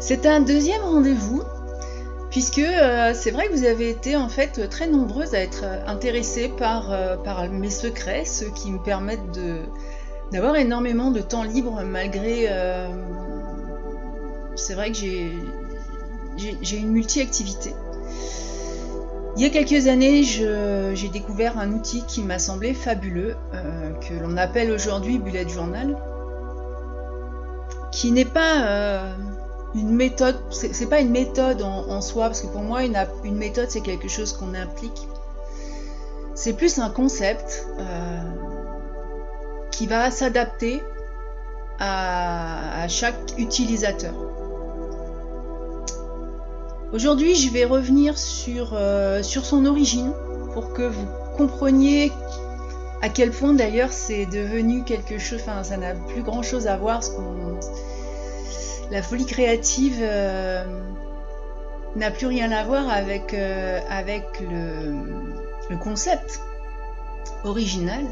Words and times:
C'est 0.00 0.26
un 0.26 0.40
deuxième 0.40 0.82
rendez-vous 0.82 1.42
puisque 2.30 2.58
euh, 2.58 3.12
c'est 3.14 3.32
vrai 3.32 3.48
que 3.48 3.52
vous 3.52 3.64
avez 3.64 3.90
été 3.90 4.16
en 4.16 4.28
fait 4.28 4.68
très 4.68 4.86
nombreuses 4.86 5.34
à 5.34 5.40
être 5.40 5.64
intéressées 5.86 6.50
par, 6.56 6.92
euh, 6.92 7.16
par 7.16 7.48
mes 7.48 7.70
secrets, 7.70 8.24
ceux 8.24 8.50
qui 8.50 8.70
me 8.70 8.78
permettent 8.78 9.38
d'avoir 10.32 10.56
énormément 10.56 11.10
de 11.10 11.20
temps 11.20 11.42
libre 11.42 11.82
malgré 11.84 12.46
euh, 12.48 12.88
c'est 14.54 14.74
vrai 14.74 14.92
que 14.92 14.98
j'ai 14.98 16.76
une 16.76 16.90
multi-activité. 16.90 17.74
Il 19.36 19.42
y 19.42 19.46
a 19.46 19.50
quelques 19.50 19.86
années, 19.86 20.22
j'ai 20.22 21.08
découvert 21.08 21.58
un 21.58 21.72
outil 21.72 22.04
qui 22.06 22.22
m'a 22.22 22.38
semblé 22.38 22.74
fabuleux, 22.74 23.36
que 24.00 24.14
l'on 24.14 24.36
appelle 24.36 24.70
aujourd'hui 24.70 25.18
Bullet 25.18 25.48
Journal, 25.48 25.96
qui 27.92 28.12
n'est 28.12 28.24
pas 28.24 29.14
une 29.74 29.94
méthode, 29.94 30.36
c'est 30.50 30.88
pas 30.88 31.00
une 31.00 31.10
méthode 31.10 31.62
en, 31.62 32.00
soi, 32.00 32.26
parce 32.26 32.40
que 32.40 32.48
pour 32.48 32.62
moi, 32.62 32.84
une, 32.84 32.96
méthode, 33.36 33.66
c'est 33.68 33.80
quelque 33.80 34.08
chose 34.08 34.32
qu'on 34.32 34.54
implique. 34.54 35.08
C'est 36.34 36.54
plus 36.54 36.78
un 36.78 36.90
concept 36.90 37.66
euh, 37.78 37.84
qui 39.70 39.86
va 39.86 40.10
s'adapter 40.10 40.82
à, 41.78 42.86
chaque 42.88 43.34
utilisateur. 43.38 44.14
Aujourd'hui, 46.92 47.36
je 47.36 47.50
vais 47.52 47.64
revenir 47.64 48.18
sur, 48.18 48.70
euh, 48.72 49.22
sur 49.22 49.44
son 49.44 49.64
origine 49.66 50.12
pour 50.52 50.72
que 50.72 50.82
vous 50.82 51.06
compreniez 51.36 52.10
à 53.02 53.08
quel 53.08 53.30
point 53.30 53.54
d'ailleurs 53.54 53.92
c'est 53.92 54.26
devenu 54.26 54.82
quelque 54.82 55.18
chose, 55.18 55.40
enfin 55.40 55.62
ça 55.62 55.76
n'a 55.76 55.94
plus 55.94 56.22
grand 56.22 56.42
chose 56.42 56.66
à 56.66 56.76
voir 56.76 57.00
la 58.90 59.02
folie 59.02 59.26
créative 59.26 59.98
euh, 60.00 60.64
n'a 61.96 62.10
plus 62.10 62.26
rien 62.26 62.50
à 62.50 62.64
voir 62.64 62.88
avec, 62.88 63.34
euh, 63.34 63.80
le, 65.70 65.76
concept 65.76 66.40
original. 67.44 68.04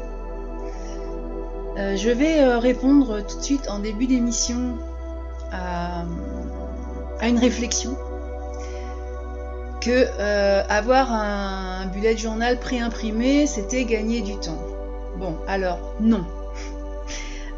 Euh, 1.77 1.95
je 1.95 2.09
vais 2.09 2.43
répondre 2.55 3.25
tout 3.25 3.37
de 3.37 3.43
suite 3.43 3.69
en 3.69 3.79
début 3.79 4.07
d'émission 4.07 4.77
à, 5.51 6.03
une 7.27 7.37
réflexion 7.37 7.97
que 9.81 10.07
avoir 10.69 11.11
un 11.11 11.85
bullet 11.87 12.17
journal 12.17 12.57
préimprimé, 12.59 13.45
c'était 13.45 13.85
gagner 13.85 14.21
du 14.21 14.37
temps. 14.37 14.61
Bon, 15.17 15.35
alors 15.47 15.79
non, 15.99 16.23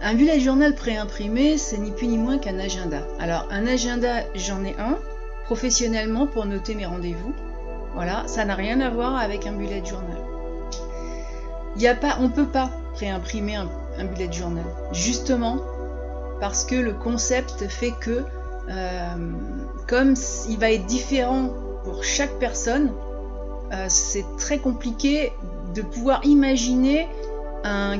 un 0.03 0.15
bullet 0.15 0.39
journal 0.39 0.73
préimprimé, 0.73 1.57
c'est 1.57 1.77
ni 1.77 1.91
plus 1.91 2.07
ni 2.07 2.17
moins 2.17 2.39
qu'un 2.39 2.59
agenda. 2.59 2.99
Alors, 3.19 3.47
un 3.51 3.67
agenda, 3.67 4.21
j'en 4.35 4.63
ai 4.63 4.75
un, 4.79 4.97
professionnellement 5.45 6.25
pour 6.27 6.45
noter 6.45 6.73
mes 6.75 6.85
rendez-vous. 6.85 7.33
Voilà, 7.93 8.23
ça 8.25 8.45
n'a 8.45 8.55
rien 8.55 8.81
à 8.81 8.89
voir 8.89 9.15
avec 9.17 9.45
un 9.45 9.51
bullet 9.51 9.83
journal. 9.85 10.17
Y 11.77 11.87
a 11.87 11.95
pas, 11.95 12.17
on 12.19 12.23
ne 12.23 12.33
peut 12.33 12.47
pas 12.47 12.71
préimprimer 12.93 13.55
un, 13.55 13.69
un, 13.97 14.05
bullet 14.05 14.31
journal. 14.31 14.65
Justement, 14.91 15.57
parce 16.39 16.65
que 16.65 16.75
le 16.75 16.93
concept 16.93 17.67
fait 17.67 17.93
que, 17.99 18.23
euh, 18.69 19.15
comme 19.87 20.15
il 20.49 20.57
va 20.57 20.71
être 20.71 20.85
différent 20.87 21.49
pour 21.83 22.03
chaque 22.03 22.39
personne, 22.39 22.91
euh, 23.71 23.85
c'est 23.87 24.25
très 24.37 24.57
compliqué 24.57 25.31
de 25.75 25.81
pouvoir 25.81 26.25
imaginer 26.25 27.07
un, 27.63 27.99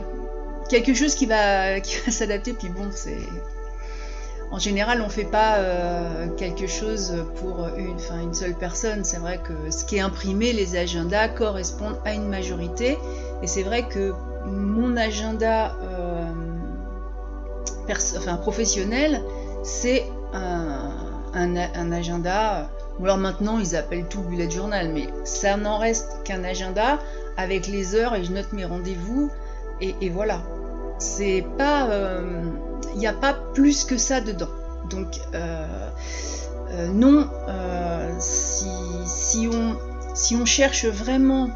quelque 0.72 0.94
chose 0.94 1.14
qui 1.16 1.26
va, 1.26 1.84
s'adapter. 2.10 2.56
En 4.52 4.60
général, 4.60 5.02
on 5.02 5.10
fait 5.10 5.26
pas 5.26 5.58
euh, 5.58 6.28
quelque 6.38 6.68
chose 6.68 7.26
pour 7.36 7.68
une, 7.78 8.34
seule 8.34 8.56
personne. 8.56 9.04
C'est 9.04 9.20
vrai 9.20 9.40
que 9.40 9.70
ce 9.70 9.86
qui 9.86 9.98
est 9.98 10.02
imprimé, 10.02 10.54
les 10.54 10.76
agendas 10.76 11.28
correspondent 11.30 12.00
à 12.06 12.14
une 12.14 12.28
majorité. 12.28 12.98
Et 13.44 13.48
c'est 13.48 13.64
vrai 13.64 13.88
que 13.88 14.14
mon 14.46 14.98
agenda 14.98 15.76
euh, 15.84 16.32
professionnel, 18.42 19.22
c'est 19.64 20.06
un, 20.34 20.92
un, 21.34 21.92
agenda. 21.92 22.70
Ou 23.00 23.06
alors 23.06 23.18
maintenant, 23.18 23.60
ils 23.60 23.76
appellent 23.76 24.08
tout 24.08 24.22
bullet 24.22 24.50
journal, 24.50 24.92
mais 24.94 25.08
ça 25.24 25.58
n'en 25.58 25.78
reste 25.78 26.24
qu'un 26.24 26.44
agenda 26.44 27.00
avec 27.38 27.68
les 27.68 27.96
heures 27.96 28.16
et 28.16 28.24
je 28.24 28.32
note 28.32 28.52
mes 28.54 28.66
rendez-vous. 28.66 29.32
Et 29.82 30.10
voilà. 30.10 30.42
C'est 31.02 31.44
pas 31.58 31.86
il 31.86 31.92
euh, 31.92 32.52
n'y 32.96 33.08
a 33.08 33.14
pas 33.14 33.34
plus 33.34 33.86
que 33.86 33.98
ça 33.98 34.22
dedans. 34.22 34.52
Donc 34.90 35.20
euh, 35.34 35.66
euh, 36.70 36.88
non 36.90 37.28
si, 38.20 39.48
on, 39.48 40.46
cherche 40.46 40.86
vraiment 40.86 41.50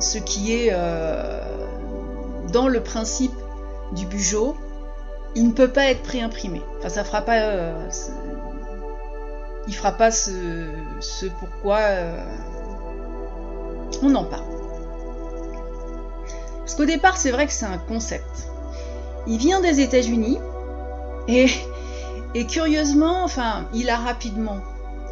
ce 0.00 0.18
qui 0.18 0.52
est 0.52 0.72
dans 2.52 2.66
le 2.66 2.80
principe 2.82 3.32
du 3.92 4.06
bugeot 4.06 4.56
il 5.36 5.46
ne 5.46 5.52
peut 5.52 5.68
pas 5.68 5.84
être 5.84 6.02
préimprimé. 6.02 6.62
Enfin 6.78 6.88
ça 6.88 7.04
fera 7.04 7.22
pas 7.22 7.54
il 9.68 9.74
fera 9.74 9.92
pas 9.92 10.10
ce, 10.10 10.32
ce 10.98 11.26
pourquoi 11.26 11.80
on 14.02 14.14
en 14.16 14.24
parle 14.24 14.59
parce 16.70 16.78
qu'au 16.78 16.86
départ, 16.86 17.16
c'est 17.16 17.32
vrai 17.32 17.48
que 17.48 17.52
c'est 17.52 17.66
un 17.66 17.78
concept. 17.78 18.46
Il 19.26 19.38
vient 19.38 19.60
des 19.60 19.80
États-Unis 19.80 20.38
et, 21.26 21.48
curieusement, 22.46 23.24
enfin, 23.24 23.66
il 23.74 23.90
a 23.90 23.96
rapidement, 23.96 24.58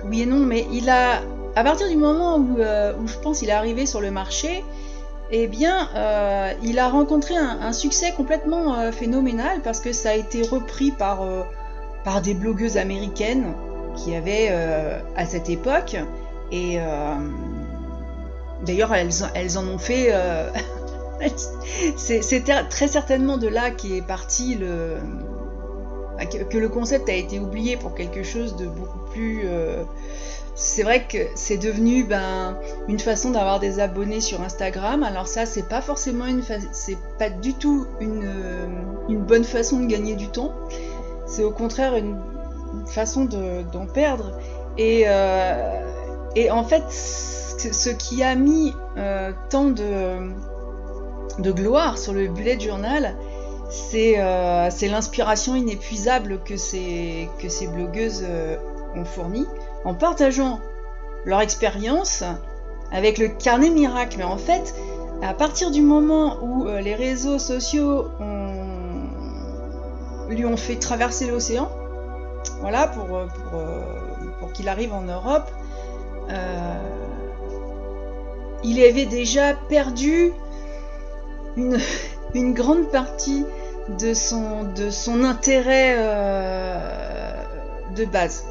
oui 0.04 0.22
et 0.22 0.26
non, 0.26 0.38
mais 0.38 0.68
il 0.70 0.88
a, 0.88 1.20
à 1.56 1.64
partir 1.64 1.88
du 1.88 1.96
moment 1.96 2.36
où, 2.36 2.60
euh, 2.60 2.92
je 3.06 3.18
pense 3.18 3.42
il 3.42 3.48
est 3.48 3.52
arrivé 3.52 3.86
sur 3.86 4.00
le 4.00 4.12
marché, 4.12 4.62
eh 5.32 5.48
bien, 5.48 5.88
euh, 5.96 6.52
il 6.62 6.78
a 6.78 6.88
rencontré 6.88 7.34
un, 7.36 7.72
succès 7.72 8.12
complètement 8.16 8.78
euh, 8.78 8.92
phénoménal 8.92 9.60
parce 9.64 9.80
que 9.80 9.92
ça 9.92 10.10
a 10.10 10.14
été 10.14 10.42
repris 10.42 10.92
par, 10.92 11.26
des 12.22 12.34
blogueuses 12.34 12.76
américaines 12.76 13.52
qui 13.96 14.14
avaient 14.14 14.50
à 15.16 15.26
cette 15.26 15.50
époque. 15.50 15.96
Et 16.52 16.78
d'ailleurs, 18.64 18.94
elles, 18.94 19.58
en 19.58 19.66
ont 19.66 19.78
fait 19.78 20.14
c'est 21.96 22.68
très 22.68 22.88
certainement 22.88 23.36
de 23.38 23.48
là 23.48 23.70
qui 23.70 23.96
est 23.96 24.06
parti 24.06 24.54
le 24.54 24.96
que 26.26 26.58
le 26.58 26.68
concept 26.68 27.08
a 27.08 27.14
été 27.14 27.38
oublié 27.38 27.76
pour 27.76 27.94
quelque 27.94 28.22
chose 28.22 28.56
de 28.56 28.66
beaucoup 28.66 28.98
plus 29.12 29.42
euh, 29.44 29.84
c'est 30.54 30.82
vrai 30.82 31.06
que 31.06 31.18
c'est 31.36 31.56
devenu 31.56 32.02
ben, 32.02 32.58
une 32.88 32.98
façon 32.98 33.30
d'avoir 33.30 33.60
des 33.60 33.78
abonnés 33.78 34.20
sur 34.20 34.42
Instagram. 34.42 35.04
Alors 35.04 35.28
ça, 35.28 35.46
c'est 35.46 35.68
pas 35.68 35.80
forcément 35.80 36.26
une, 36.26 36.42
c'est 36.72 36.98
pas 37.16 37.30
du 37.30 37.54
tout 37.54 37.86
une, 38.00 38.24
euh, 38.24 38.66
bonne 39.08 39.44
façon 39.44 39.78
de 39.78 39.86
gagner 39.86 40.16
du 40.16 40.26
temps. 40.26 40.52
C'est 41.26 41.44
au 41.44 41.52
contraire 41.52 41.94
une, 41.94 42.18
façon 42.86 43.24
d'en 43.24 43.86
perdre. 43.86 44.36
Euh, 44.80 45.80
et 46.34 46.50
en 46.50 46.64
fait, 46.64 46.82
ce 46.90 47.90
qui 47.90 48.24
a 48.24 48.34
mis 48.34 48.74
tant 49.48 49.66
de 49.66 50.32
de 51.38 51.52
gloire 51.52 51.98
sur 51.98 52.12
le 52.12 52.28
bullet 52.28 52.58
journal, 52.58 53.14
euh, 53.94 54.68
c'est 54.70 54.88
l'inspiration 54.88 55.54
inépuisable 55.54 56.40
que 56.44 56.56
ces, 56.56 57.28
blogueuses 57.74 58.24
euh, 58.26 58.56
ont 58.94 59.04
fourni 59.04 59.46
en 59.84 59.94
partageant 59.94 60.60
leur 61.24 61.40
expérience 61.40 62.24
avec 62.90 63.18
le 63.18 63.28
carnet 63.28 63.70
miracle. 63.70 64.16
Mais 64.18 64.24
en 64.24 64.38
fait, 64.38 64.74
à 65.22 65.34
partir 65.34 65.70
du 65.70 65.82
moment 65.82 66.38
où 66.42 66.66
euh, 66.66 66.80
les 66.80 66.94
réseaux 66.94 67.38
sociaux 67.38 68.06
lui 70.28 70.44
ont 70.44 70.56
fait 70.56 70.76
traverser 70.76 71.26
l'océan, 71.26 71.70
voilà, 72.60 72.88
pour 72.88 74.52
qu'il 74.52 74.68
arrive 74.68 74.92
en 74.92 75.02
Europe, 75.02 75.50
il 78.64 78.82
avait 78.82 79.06
déjà 79.06 79.54
perdu 79.68 80.32
une, 81.56 82.54
grande 82.54 82.90
partie 82.90 83.44
de 83.98 84.14
son, 84.14 84.64
de 84.64 84.90
son 84.90 85.24
intérêt 85.24 85.96
euh, 85.98 87.44
de 87.96 88.04
base. 88.04 88.44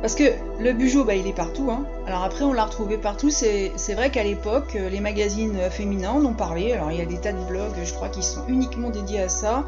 Parce 0.00 0.14
que 0.14 0.24
le 0.60 0.72
Bugeot, 0.72 1.04
bah, 1.04 1.14
il 1.14 1.26
est 1.26 1.32
partout. 1.32 1.70
Hein. 1.70 1.84
Alors 2.06 2.22
après, 2.22 2.44
on 2.44 2.52
l'a 2.52 2.64
retrouvé 2.64 2.98
partout. 2.98 3.30
C'est 3.30 3.94
vrai 3.94 4.10
qu'à 4.10 4.22
l'époque, 4.22 4.76
euh, 4.76 4.88
les 4.88 5.00
magazines 5.00 5.58
féminins 5.70 6.12
en 6.12 6.24
ont 6.24 6.34
parlé. 6.34 6.72
Alors 6.72 6.92
il 6.92 6.98
y 6.98 7.02
a 7.02 7.06
des 7.06 7.18
tas 7.18 7.32
de 7.32 7.44
blogs, 7.44 7.74
je 7.82 7.92
crois, 7.92 8.08
qui 8.08 8.22
sont 8.22 8.44
uniquement 8.48 8.90
dédiés 8.90 9.22
à 9.22 9.28
ça. 9.28 9.64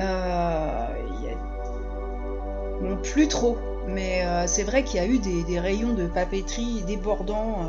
Euh, 0.00 0.86
plus 3.02 3.28
trop. 3.28 3.58
Mais 3.86 4.24
c'est 4.46 4.62
vrai 4.62 4.84
qu'il 4.84 5.00
y 5.00 5.04
a 5.04 5.06
eu 5.06 5.18
des, 5.18 5.58
rayons 5.58 5.92
de 5.92 6.06
papeterie 6.06 6.84
débordants, 6.86 7.68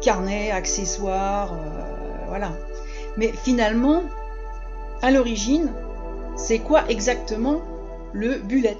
carnets, 0.00 0.50
accessoires, 0.50 1.54
voilà. 2.28 2.52
Mais 3.18 3.32
finalement, 3.32 4.04
à 5.02 5.10
l'origine, 5.10 5.72
c'est 6.36 6.60
quoi 6.60 6.88
exactement 6.88 7.60
le 8.12 8.38
bullet? 8.38 8.78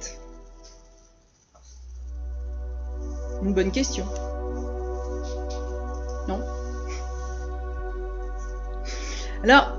Une 3.43 3.53
bonne 3.53 3.73
question. 3.73 4.07
Non? 6.29 6.41
Alors, 9.43 9.73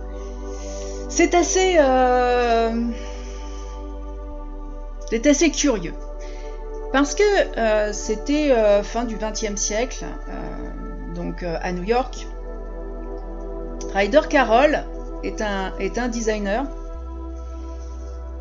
c'est 1.07 1.33
assez... 1.35 1.77
Euh, 1.79 2.85
c'est 5.09 5.25
assez 5.25 5.51
curieux. 5.51 5.93
Parce 6.91 7.15
que 7.15 7.23
euh, 7.57 7.93
c'était 7.93 8.51
euh, 8.51 8.83
fin 8.83 9.05
du 9.05 9.15
XXe 9.15 9.55
siècle, 9.55 10.05
donc 11.15 11.43
à 11.43 11.71
New 11.71 11.83
York. 11.83 12.27
Ryder 13.93 14.21
Carroll 14.29 14.83
est 15.23 15.41
un, 15.41 16.07
designer 16.07 16.65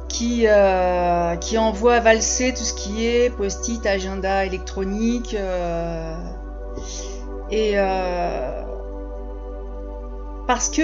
qui, 0.08 0.44
euh, 0.46 1.36
qui 1.36 1.58
envoie 1.58 2.00
valser 2.00 2.52
tout 2.52 2.64
ce 2.64 2.74
qui 2.74 3.06
est 3.06 3.30
post-it, 3.30 3.84
agenda 3.86 4.44
électronique. 4.44 5.36
Euh, 5.38 6.14
euh, 7.52 8.62
parce 10.46 10.68
que 10.68 10.82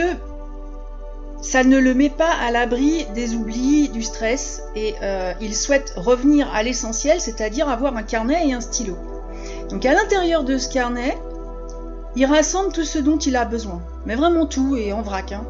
ça 1.41 1.63
ne 1.63 1.79
le 1.79 1.95
met 1.95 2.11
pas 2.11 2.33
à 2.43 2.51
l'abri 2.51 3.07
des 3.15 3.35
oublis, 3.35 3.89
du 3.91 4.03
stress, 4.03 4.63
et 4.75 4.95
il 5.41 5.55
souhaite 5.55 5.93
revenir 5.97 6.53
à 6.55 6.63
l'essentiel, 6.63 7.21
c'est-à-dire 7.21 7.69
avoir 7.69 7.97
un 7.97 8.03
carnet 8.03 8.49
et 8.49 8.55
un 8.55 8.61
stylo. 8.61 8.97
Donc 9.69 9.85
à 9.85 9.95
l'intérieur 9.95 10.45
de 10.45 10.57
ce 10.59 10.69
carnet, 10.69 11.17
il 12.17 12.27
rassemble 12.27 12.73
tout 12.73 12.85
ce 12.85 12.99
dont 12.99 13.19
il 13.19 13.37
a 13.37 13.45
besoin, 13.45 13.83
mais 14.07 14.15
vraiment 14.15 14.47
tout 14.47 14.77
et 14.77 14.93
en 14.93 15.03
vrac. 15.03 15.33
Hein. 15.33 15.45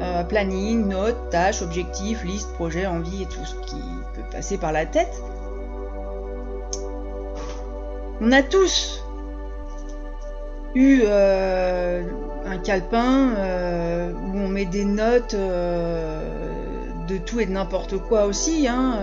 Euh, 0.00 0.22
planning, 0.22 0.86
notes, 0.86 1.30
tâches, 1.30 1.60
objectifs, 1.60 2.22
listes, 2.22 2.52
projets, 2.52 2.86
envies 2.86 3.22
et 3.22 3.26
tout 3.26 3.44
ce 3.44 3.54
qui 3.66 3.82
peut 4.14 4.22
passer 4.30 4.56
par 4.56 4.70
la 4.70 4.86
tête. 4.86 5.12
On 8.20 8.30
a 8.30 8.42
tous 8.42 9.02
eu 10.76 11.02
euh, 11.04 12.04
un 12.46 12.58
calepin 12.58 13.30
euh, 13.36 14.12
où 14.12 14.38
on 14.38 14.48
met 14.48 14.66
des 14.66 14.84
notes 14.84 15.34
de 15.34 17.18
tout 17.26 17.40
et 17.40 17.46
de 17.46 17.52
n'importe 17.52 17.98
quoi 17.98 18.26
aussi, 18.26 18.68
hein, 18.68 19.00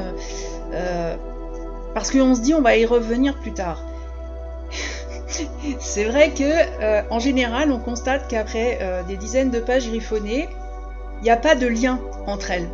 parce 1.94 2.09
qu'on 2.09 2.35
se 2.35 2.41
dit 2.41 2.53
on 2.53 2.61
va 2.61 2.77
y 2.77 2.85
revenir 2.85 3.38
plus 3.39 3.53
tard. 3.53 3.83
C'est 5.80 6.06
vrai 6.06 6.31
que 6.31 7.10
en 7.10 7.19
général, 7.19 7.72
on 7.72 7.80
constate 7.80 8.27
qu'après 8.27 8.80
des 9.07 9.18
dizaines 9.18 9.51
de 9.51 9.60
pages 9.60 9.88
griffonnées, 9.88 10.48
il 11.19 11.24
n'y 11.24 11.30
a 11.30 11.38
pas 11.38 11.56
de 11.56 11.68
lien 11.68 12.00
entre 12.27 12.51
elles. 12.51 12.69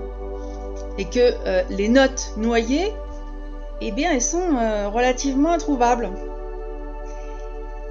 Et 0.97 1.05
que 1.05 1.19
euh, 1.19 1.63
les 1.69 1.89
notes 1.89 2.33
noyées, 2.37 2.91
eh 3.81 3.91
bien, 3.91 4.11
elles 4.11 4.21
sont 4.21 4.57
euh, 4.57 4.89
relativement 4.89 5.51
introuvables. 5.51 6.09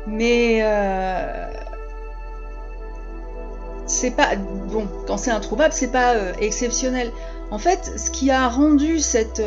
Mais 0.06 0.60
euh, 0.62 1.46
c'est 3.86 4.10
pas 4.10 4.36
bon 4.36 4.86
quand 5.06 5.16
c'est 5.16 5.30
introuvable, 5.30 5.72
c'est 5.72 5.92
pas 5.92 6.14
exceptionnel. 6.40 7.10
En 7.50 7.58
fait, 7.58 7.98
ce 7.98 8.10
qui 8.10 8.30
a 8.30 8.48
rendu 8.48 9.00
cette 9.00 9.42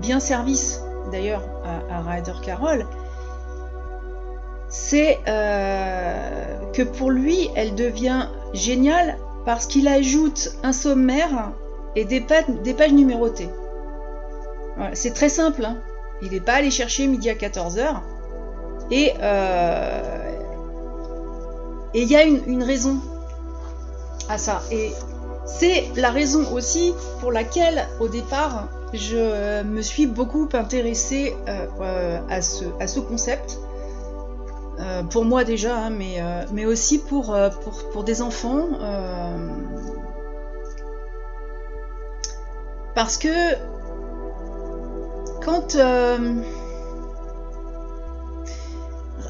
bien 0.00 0.20
service 0.20 0.80
d'ailleurs 1.12 1.42
à, 1.64 1.98
à 1.98 2.00
Ryder 2.00 2.32
Carroll, 2.42 2.86
c'est 4.70 5.18
que 5.24 6.82
pour 6.82 7.10
lui, 7.10 7.50
elle 7.56 7.74
devient 7.74 8.28
géniale 8.54 9.18
parce 9.44 9.66
qu'il 9.66 9.88
ajoute 9.88 10.52
un 10.62 10.72
sommaire 10.72 11.52
et 11.96 12.04
des, 12.04 12.20
pages, 12.20 12.92
numérotées. 12.92 13.48
c'est 14.92 15.12
très 15.12 15.28
simple. 15.28 15.64
Hein. 15.64 15.78
Il 16.22 16.30
n'est 16.32 16.40
pas 16.40 16.54
allé 16.54 16.70
chercher 16.70 17.06
midi 17.06 17.30
à 17.30 17.34
14h. 17.34 18.00
Et 18.90 19.12
euh, 19.22 20.02
il 21.94 22.08
y 22.08 22.16
a 22.16 22.24
une, 22.24 22.62
raison 22.62 22.98
à 24.28 24.38
ça. 24.38 24.62
Et 24.70 24.92
c'est 25.46 25.84
la 25.96 26.10
raison 26.10 26.52
aussi 26.52 26.94
pour 27.20 27.32
laquelle, 27.32 27.88
au 27.98 28.08
départ, 28.08 28.68
je 28.92 29.62
me 29.62 29.82
suis 29.82 30.06
beaucoup 30.06 30.48
intéressée 30.52 31.36
euh, 31.48 32.18
à 32.28 32.40
ce 32.42 33.00
concept 33.00 33.58
euh, 34.80 35.02
pour 35.02 35.24
moi 35.24 35.44
déjà, 35.44 35.76
hein, 35.76 35.90
mais, 35.90 36.16
euh, 36.20 36.44
mais 36.52 36.64
aussi 36.64 36.98
pour, 36.98 37.34
euh, 37.34 37.50
pour, 37.50 37.90
pour, 37.90 38.04
des 38.04 38.22
enfants. 38.22 38.68
parce 42.94 43.16
que 43.16 43.54
quand 45.42 45.76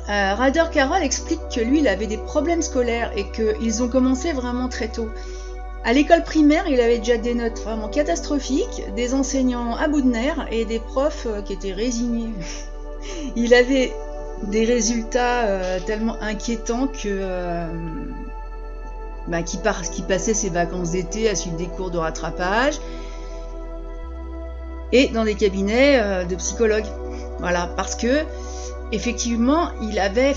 Ryder 0.09 0.65
Carroll 0.73 1.03
explique 1.03 1.41
que 1.55 1.61
lui, 1.61 1.81
il 1.81 1.89
avait 1.89 2.07
des 2.07 2.17
problèmes 2.17 2.63
scolaires 2.63 3.13
et 3.17 3.31
qu'ils 3.31 3.83
ont 3.83 3.89
commencé 3.89 4.33
vraiment 4.33 4.69
très 4.69 4.89
tôt. 4.89 5.09
À 5.85 5.93
l'école 5.93 6.25
primaire, 6.25 6.67
il 6.69 6.81
avait 6.81 6.99
déjà 6.99 7.17
des 7.17 7.35
notes 7.35 7.61
vraiment 7.61 7.89
catastrophiques, 7.89 8.83
des 8.97 9.15
enseignants 9.15 9.77
à 9.77 9.89
bout 9.89 10.03
de 10.03 10.09
nerfs 10.09 10.47
et 10.51 10.65
des 10.65 10.81
profs 10.81 11.29
qui 11.45 11.53
étaient 11.53 11.73
résignés. 11.73 12.33
il 13.37 13.55
avait 13.55 13.93
des 14.43 14.65
résultats 14.65 15.47
euh, 15.47 15.81
tellement 15.81 16.17
inquiétants 16.21 16.87
que 16.87 17.09
euh, 17.09 17.67
bah, 19.29 19.43
qui, 19.43 19.59
passait 19.59 20.35
ses 20.35 20.49
vacances 20.49 20.93
d'été 20.93 21.29
à 21.29 21.35
suivre 21.35 21.57
des 21.57 21.67
cours 21.67 21.91
de 21.91 21.99
rattrapage 21.99 22.81
et 24.93 25.09
dans 25.09 25.25
des 25.25 25.35
cabinets 25.35 26.01
euh, 26.01 26.25
de 26.25 26.35
psychologues. 26.37 26.87
Voilà, 27.39 27.71
parce 27.77 27.95
que 27.95 28.25
effectivement, 28.93 29.71
il 29.83 29.99
avait, 29.99 30.35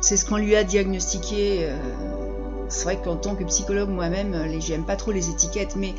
c'est 0.00 0.16
ce 0.16 0.24
qu'on 0.24 0.36
lui 0.36 0.56
a 0.56 0.64
diagnostiqué. 0.64 1.68
c'est 2.68 2.84
vrai 2.84 2.96
qu'en 2.96 3.16
tant 3.16 3.36
que 3.36 3.44
psychologue 3.44 3.90
moi-même, 3.90 4.34
j'aime 4.58 4.84
pas 4.84 4.96
trop 4.96 5.12
les 5.12 5.28
étiquettes, 5.28 5.76
mais 5.76 5.94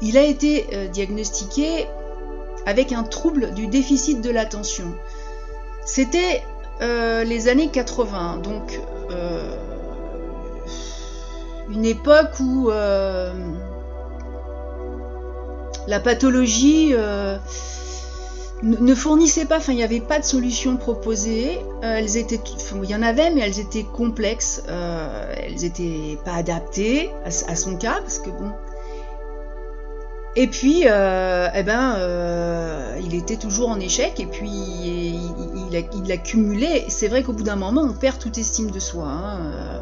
il 0.00 0.16
a 0.18 0.22
été 0.22 0.66
diagnostiqué 0.92 1.86
avec 2.66 2.92
un 2.92 3.04
trouble 3.04 3.54
du 3.54 3.68
déficit 3.68 4.20
de 4.20 4.30
l'attention. 4.30 4.94
C'était 5.84 6.42
euh, 6.80 7.24
les 7.24 7.48
années 7.48 7.68
80, 7.68 8.38
donc 8.38 8.80
euh, 9.10 9.56
une 11.70 11.84
époque 11.84 12.40
où 12.40 12.70
euh, 12.70 13.32
la 15.86 16.00
pathologie 16.00 16.94
ne 18.62 18.94
fournissait 18.94 19.44
pas, 19.44 19.58
enfin 19.58 19.72
il 19.72 19.76
n'y 19.76 19.84
avait 19.84 20.00
pas 20.00 20.18
de 20.18 20.24
solution 20.24 20.76
proposée. 20.76 21.60
elles 21.82 22.16
étaient, 22.16 22.40
il 22.82 22.90
y 22.90 22.94
en 22.94 23.02
avait, 23.02 23.30
mais 23.30 23.42
elles 23.42 23.60
étaient 23.60 23.84
complexes. 23.84 24.62
elles 24.68 25.60
n'étaient 25.60 26.18
pas 26.24 26.34
adaptées 26.34 27.10
à, 27.24 27.28
à, 27.28 27.56
son 27.56 27.76
cas, 27.76 27.98
parce 28.00 28.18
que 28.18 28.30
bon, 28.30 28.50
et 30.36 30.48
puis, 30.48 30.82
euh, 30.86 31.48
eh 31.54 31.62
ben, 31.62 31.94
euh, 31.96 32.98
il 33.00 33.14
était 33.14 33.36
toujours 33.36 33.68
en 33.68 33.78
échec 33.78 34.18
et 34.18 34.26
puis 34.26 34.50
il, 34.50 35.20
il, 35.70 36.12
a, 36.12 36.16
cumulé. 36.16 36.84
C'est 36.88 37.06
vrai 37.06 37.22
qu'au 37.22 37.32
bout 37.32 37.44
d'un 37.44 37.54
moment, 37.56 37.82
on 37.82 37.92
perd 37.92 38.18
toute 38.18 38.36
estime 38.36 38.70
de 38.70 38.80
soi. 38.80 39.06
Hein, 39.06 39.38
euh. 39.52 39.78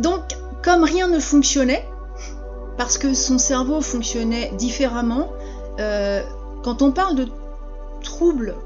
Donc, 0.00 0.22
comme 0.64 0.82
rien 0.82 1.06
ne 1.06 1.20
fonctionnait, 1.20 1.86
parce 2.76 2.98
que 2.98 3.14
son 3.14 3.38
cerveau 3.38 3.80
fonctionnait 3.80 4.50
différemment, 4.58 5.30
quand 6.64 6.82
on 6.82 6.90
parle 6.90 7.14
de 7.14 7.28
trouble 8.02 8.56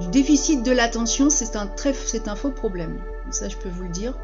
du 0.00 0.08
déficit 0.08 0.62
de 0.62 0.72
l'attention, 0.72 1.30
c'est 1.30 1.56
un, 1.56 1.70
c'est 2.04 2.28
un 2.28 2.36
faux 2.36 2.50
problème. 2.50 2.98
Ça, 3.30 3.48
je 3.48 3.56
peux 3.56 3.70
vous 3.70 3.84
le 3.84 3.90
dire. 3.90 4.14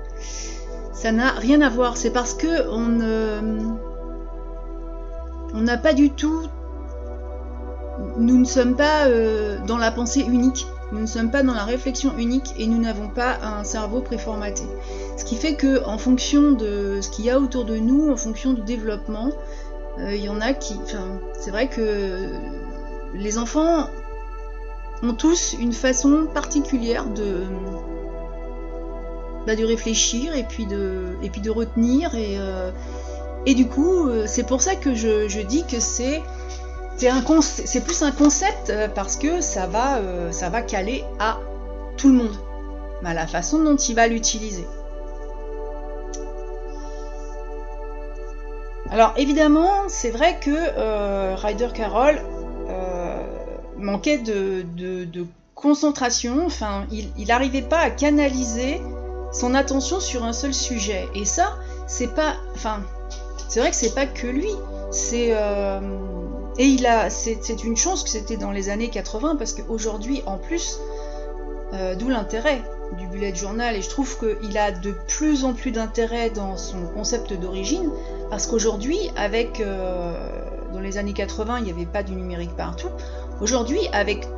Ça 0.96 1.12
n'a 1.12 1.32
rien 1.32 1.60
à 1.60 1.68
voir. 1.68 1.98
C'est 1.98 2.10
parce 2.10 2.32
que 2.32 2.68
on 2.70 2.86
on 5.54 5.60
n'a 5.60 5.76
pas 5.76 5.92
du 5.92 6.10
tout. 6.10 6.48
Nous 8.18 8.38
ne 8.38 8.44
sommes 8.44 8.76
pas 8.76 9.06
euh, 9.06 9.58
dans 9.66 9.76
la 9.76 9.90
pensée 9.90 10.20
unique. 10.20 10.66
Nous 10.92 11.00
ne 11.00 11.06
sommes 11.06 11.30
pas 11.30 11.42
dans 11.42 11.52
la 11.52 11.64
réflexion 11.64 12.16
unique 12.16 12.54
et 12.58 12.66
nous 12.66 12.78
n'avons 12.78 13.08
pas 13.08 13.38
un 13.42 13.62
cerveau 13.62 14.00
préformaté. 14.00 14.62
Ce 15.18 15.24
qui 15.24 15.36
fait 15.36 15.54
que, 15.54 15.84
en 15.84 15.98
fonction 15.98 16.52
de 16.52 17.00
ce 17.02 17.10
qu'il 17.10 17.26
y 17.26 17.30
a 17.30 17.38
autour 17.38 17.64
de 17.66 17.76
nous, 17.76 18.10
en 18.10 18.16
fonction 18.16 18.54
du 18.54 18.62
développement, 18.62 19.30
euh, 19.98 20.14
il 20.14 20.24
y 20.24 20.28
en 20.30 20.40
a 20.40 20.54
qui. 20.54 20.78
C'est 21.34 21.50
vrai 21.50 21.68
que 21.68 22.30
les 23.14 23.36
enfants 23.36 23.90
ont 25.02 25.12
tous 25.14 25.56
une 25.60 25.72
façon 25.72 26.26
particulière 26.32 27.04
de, 27.06 27.44
bah, 29.46 29.54
de 29.54 29.64
réfléchir 29.64 30.34
et 30.34 30.42
puis 30.42 30.66
de, 30.66 31.16
et 31.22 31.30
puis 31.30 31.40
de 31.40 31.50
retenir. 31.50 32.14
Et, 32.16 32.36
euh, 32.38 32.72
et 33.46 33.54
du 33.54 33.68
coup, 33.68 34.08
euh, 34.08 34.24
c'est 34.26 34.42
pour 34.42 34.60
ça 34.60 34.74
que 34.74 34.94
je, 34.94 35.28
je 35.28 35.40
dis 35.40 35.64
que 35.64 35.78
c'est 35.78 36.20
c'est 36.98 37.84
plus 37.84 38.02
un 38.02 38.10
concept 38.10 38.70
euh, 38.70 38.88
parce 38.88 39.16
que 39.16 39.42
ça 39.42 39.66
va, 39.66 40.00
ça 40.30 40.48
va 40.48 40.62
caler 40.62 41.04
à 41.20 41.38
tout 41.98 42.08
le 42.08 42.14
monde, 42.14 42.36
à 43.04 43.12
la 43.14 43.26
façon 43.26 43.62
dont 43.62 43.76
il 43.76 43.94
va 43.94 44.08
l'utiliser. 44.08 44.66
Alors 48.90 49.12
évidemment, 49.18 49.88
c'est 49.88 50.10
vrai 50.10 50.38
que 50.40 51.34
Ryder 51.34 51.68
Carroll 51.74 52.20
manquait 53.76 54.18
de, 54.18 54.64
concentration, 55.54 56.46
enfin, 56.46 56.86
il 56.90 57.26
n'arrivait 57.26 57.60
pas 57.60 57.80
à 57.80 57.90
canaliser 57.90 58.80
son 59.32 59.54
attention 59.54 60.00
sur 60.00 60.24
un 60.24 60.32
seul 60.32 60.54
sujet. 60.54 61.08
Et 61.14 61.24
ça, 61.24 61.56
c'est 61.86 62.14
pas, 62.14 62.34
enfin, 62.54 62.80
c'est 63.48 63.60
vrai 63.60 63.70
que 63.70 63.76
c'est 63.76 63.94
pas 63.94 64.06
que 64.06 64.26
lui. 64.26 64.50
C'est 64.90 65.28
euh, 65.30 65.80
et 66.58 66.64
il 66.64 66.86
a, 66.86 67.10
c'est 67.10 67.64
une 67.64 67.76
chance 67.76 68.02
que 68.02 68.08
c'était 68.08 68.36
dans 68.36 68.50
les 68.50 68.70
années 68.70 68.88
80 68.88 69.36
parce 69.36 69.52
qu'aujourd'hui, 69.52 70.22
en 70.26 70.38
plus, 70.38 70.80
d'où 71.98 72.08
l'intérêt 72.08 72.62
du 72.92 73.06
bullet 73.08 73.34
journal 73.34 73.76
et 73.76 73.82
je 73.82 73.88
trouve 73.88 74.16
qu'il 74.18 74.56
a 74.58 74.70
de 74.70 74.92
plus 75.08 75.44
en 75.44 75.52
plus 75.52 75.72
d'intérêt 75.72 76.30
dans 76.30 76.56
son 76.56 76.86
concept 76.86 77.32
d'origine 77.32 77.90
parce 78.30 78.46
qu'aujourd'hui, 78.46 78.98
avec 79.16 79.60
euh, 79.60 80.14
dans 80.72 80.80
les 80.80 80.98
années 80.98 81.12
80, 81.12 81.58
il 81.58 81.64
n'y 81.64 81.70
avait 81.70 81.86
pas 81.86 82.02
du 82.02 82.14
numérique 82.14 82.56
partout. 82.56 82.88
Aujourd'hui, 83.40 83.80
avec 83.92 84.28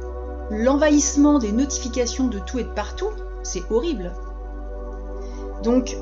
l'envahissement 0.50 1.38
des 1.38 1.52
notifications 1.52 2.26
de 2.26 2.38
tout 2.38 2.58
et 2.58 2.64
de 2.64 2.68
partout, 2.68 3.10
c'est 3.42 3.62
horrible. 3.70 4.12
Donc, 5.62 5.96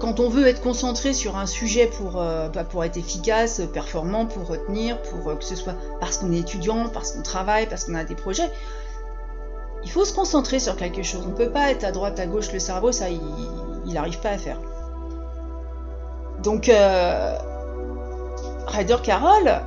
quand 0.00 0.20
on 0.20 0.28
veut 0.28 0.46
être 0.46 0.60
concentré 0.60 1.12
sur 1.12 1.36
un 1.36 1.46
sujet 1.46 1.86
pour, 1.86 2.20
euh, 2.20 2.48
bah, 2.48 2.64
être 2.84 2.96
efficace, 2.96 3.60
performant, 3.72 4.26
pour 4.26 4.46
retenir, 4.46 5.00
pour 5.02 5.28
euh, 5.28 5.36
que 5.36 5.44
ce 5.44 5.56
soit 5.56 5.74
parce 6.00 6.18
qu'on 6.18 6.32
est 6.32 6.38
étudiant, 6.38 6.88
parce 6.88 7.12
qu'on 7.12 7.22
travaille, 7.22 7.66
parce 7.66 7.84
qu'on 7.84 7.94
a 7.94 8.04
des 8.04 8.14
projets, 8.14 8.48
il 9.84 9.90
faut 9.90 10.04
se 10.04 10.12
concentrer 10.12 10.60
sur 10.60 10.76
quelque 10.76 11.02
chose. 11.02 11.24
On 11.26 11.30
ne 11.30 11.34
peut 11.34 11.50
pas 11.50 11.70
être 11.70 11.84
à 11.84 11.92
droite, 11.92 12.18
à 12.20 12.26
gauche, 12.26 12.52
le 12.52 12.58
cerveau, 12.58 12.92
ça, 12.92 13.06
il 13.10 13.92
n'arrive 13.92 14.20
pas 14.20 14.30
à 14.30 14.38
faire. 14.38 14.60
Donc, 16.42 16.68
euh, 16.68 17.36
Ryder 18.66 18.96
Carroll, 19.02 19.60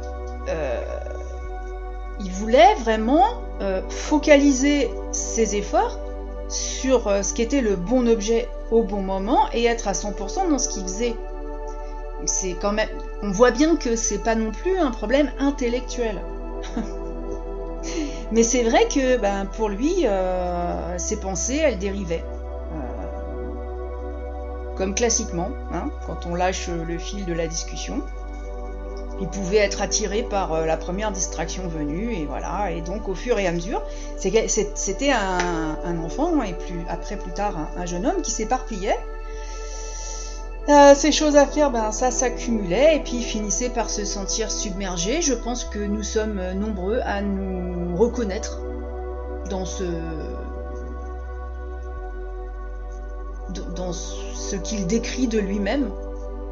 il 2.19 2.31
voulait 2.31 2.75
vraiment 2.75 3.25
focaliser 3.89 4.89
ses 5.11 5.55
efforts 5.55 5.97
sur 6.49 7.03
ce 7.23 7.33
qui 7.33 7.41
était 7.41 7.61
le 7.61 7.75
bon 7.75 8.07
objet 8.07 8.47
au 8.71 8.83
bon 8.83 9.01
moment 9.01 9.47
et 9.53 9.65
être 9.65 9.87
à 9.87 9.91
100% 9.91 10.49
dans 10.49 10.57
ce 10.57 10.69
qu'il 10.69 10.83
faisait. 10.83 11.15
C'est 12.25 12.53
quand 12.53 12.71
même, 12.71 12.89
on 13.21 13.31
voit 13.31 13.51
bien 13.51 13.75
que 13.75 13.95
c'est 13.95 14.23
pas 14.23 14.35
non 14.35 14.51
plus 14.51 14.77
un 14.77 14.91
problème 14.91 15.31
intellectuel. 15.39 16.21
Mais 18.31 18.43
c'est 18.43 18.63
vrai 18.63 18.87
que 18.87 19.17
ben, 19.17 19.45
pour 19.45 19.69
lui, 19.69 20.05
ses 20.97 21.19
pensées, 21.19 21.57
elles 21.57 21.79
dérivaient 21.79 22.23
comme 24.81 24.95
classiquement, 24.95 25.49
hein, 25.71 25.91
quand 26.07 26.25
on 26.25 26.33
lâche 26.33 26.67
le 26.67 26.97
fil 26.97 27.25
de 27.25 27.33
la 27.33 27.47
discussion. 27.47 28.01
Il 29.21 29.27
pouvait 29.27 29.57
être 29.57 29.83
attiré 29.83 30.23
par 30.23 30.51
euh, 30.51 30.65
la 30.65 30.77
première 30.77 31.11
distraction 31.11 31.67
venue, 31.67 32.11
et 32.11 32.25
voilà. 32.25 32.71
Et 32.71 32.81
donc, 32.81 33.07
au 33.07 33.13
fur 33.13 33.37
et 33.37 33.45
à 33.45 33.51
mesure, 33.51 33.83
c'était 34.17 35.11
un, 35.11 35.97
enfant, 36.03 36.41
et 36.41 36.53
plus, 36.53 36.81
après, 36.89 37.17
plus 37.17 37.31
tard, 37.31 37.55
un, 37.77 37.85
jeune 37.85 38.07
homme 38.07 38.23
qui 38.23 38.31
s'éparpillait. 38.31 38.97
Euh, 40.69 40.95
ces 40.95 41.11
choses 41.11 41.37
à 41.37 41.45
faire, 41.45 41.69
ben, 41.69 41.91
ça 41.91 42.09
s'accumulait, 42.09 42.95
et 42.95 42.99
puis 42.99 43.17
il 43.17 43.23
finissait 43.23 43.69
par 43.69 43.91
se 43.91 44.05
sentir 44.05 44.51
submergé. 44.51 45.21
Je 45.21 45.35
pense 45.35 45.65
que 45.65 45.79
nous 45.79 46.03
sommes 46.03 46.41
nombreux 46.53 46.99
à 47.03 47.21
nous 47.21 47.95
reconnaître 47.95 48.59
dans 49.51 49.65
ce, 49.65 49.83
dans 53.75 53.93
ce 53.93 54.55
qu'il 54.55 54.87
décrit 54.87 55.27
de 55.27 55.37
lui-même 55.37 55.91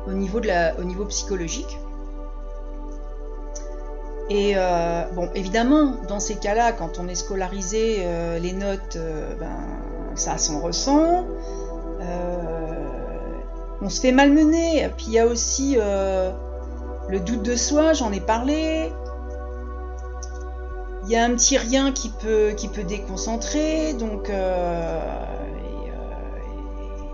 au 0.07 0.13
niveau 0.13 1.05
psychologique. 1.05 1.79
Et 4.29 4.53
euh, 4.55 5.05
bon, 5.13 5.29
évidemment, 5.33 5.95
dans 6.07 6.19
ces 6.19 6.35
cas-là, 6.35 6.71
quand 6.71 6.99
on 6.99 7.07
est 7.07 7.15
scolarisé, 7.15 8.01
euh, 8.01 8.37
les 8.37 8.53
notes, 8.53 8.95
euh, 8.95 9.33
ben, 9.39 9.57
ça 10.15 10.37
s'en 10.37 10.59
ressent. 10.59 11.25
on 13.81 13.89
se 13.89 14.01
fait 14.01 14.11
malmener. 14.11 14.87
Puis 14.97 15.07
il 15.07 15.13
y 15.13 15.19
a 15.19 15.25
aussi 15.25 15.77
le 15.77 17.19
doute 17.19 17.41
de 17.41 17.55
soi, 17.55 17.93
j'en 17.93 18.11
ai 18.11 18.19
parlé. 18.19 18.91
Il 21.05 21.11
y 21.11 21.15
a 21.15 21.23
un 21.23 21.33
petit 21.33 21.57
rien 21.57 21.91
qui 21.91 22.09
peut, 22.09 22.51
qui 22.55 22.67
peut 22.67 22.83
déconcentrer. 22.83 23.93
Donc 23.93 24.29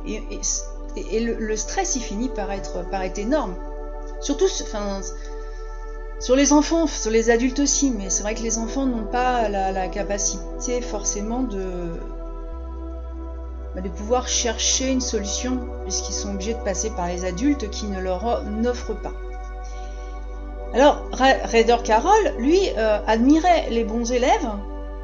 et, 0.06 1.20
le, 1.20 1.56
stress, 1.56 1.96
il 1.96 2.02
finit 2.02 2.30
par 2.30 2.52
être, 2.52 2.90
par 2.90 3.04
être 3.04 3.20
énorme. 3.20 3.56
Surtout, 4.22 4.48
enfin, 4.64 5.02
sur 6.20 6.36
les 6.36 6.54
enfants, 6.54 6.88
sur 6.88 7.12
les 7.12 7.30
adultes 7.30 7.60
aussi, 7.60 7.92
mais 7.92 8.10
c'est 8.10 8.24
vrai 8.24 8.36
que 8.36 8.42
les 8.42 8.58
enfants 8.58 8.86
n'ont 8.86 9.06
pas 9.06 9.50
la, 9.50 9.88
capacité 9.88 10.82
forcément 10.82 11.42
de, 11.42 12.00
bah, 13.76 13.82
de 13.82 13.90
pouvoir 13.90 14.28
chercher 14.28 14.92
une 14.92 15.02
solution, 15.02 15.60
puisqu'ils 15.84 16.14
sont 16.14 16.32
obligés 16.32 16.54
de 16.54 16.64
passer 16.64 16.90
par 16.92 17.08
les 17.08 17.26
adultes 17.26 17.70
qui 17.70 17.86
ne 17.88 18.00
leur 18.00 18.42
offrent 18.66 18.96
pas. 18.96 19.14
Alors, 20.74 21.04
Raider 21.14 21.78
Carroll, 21.84 22.34
lui, 22.38 22.60
euh, 22.78 23.00
admirait 23.08 23.70
les 23.70 23.86
bons 23.86 24.12
élèves, 24.12 24.50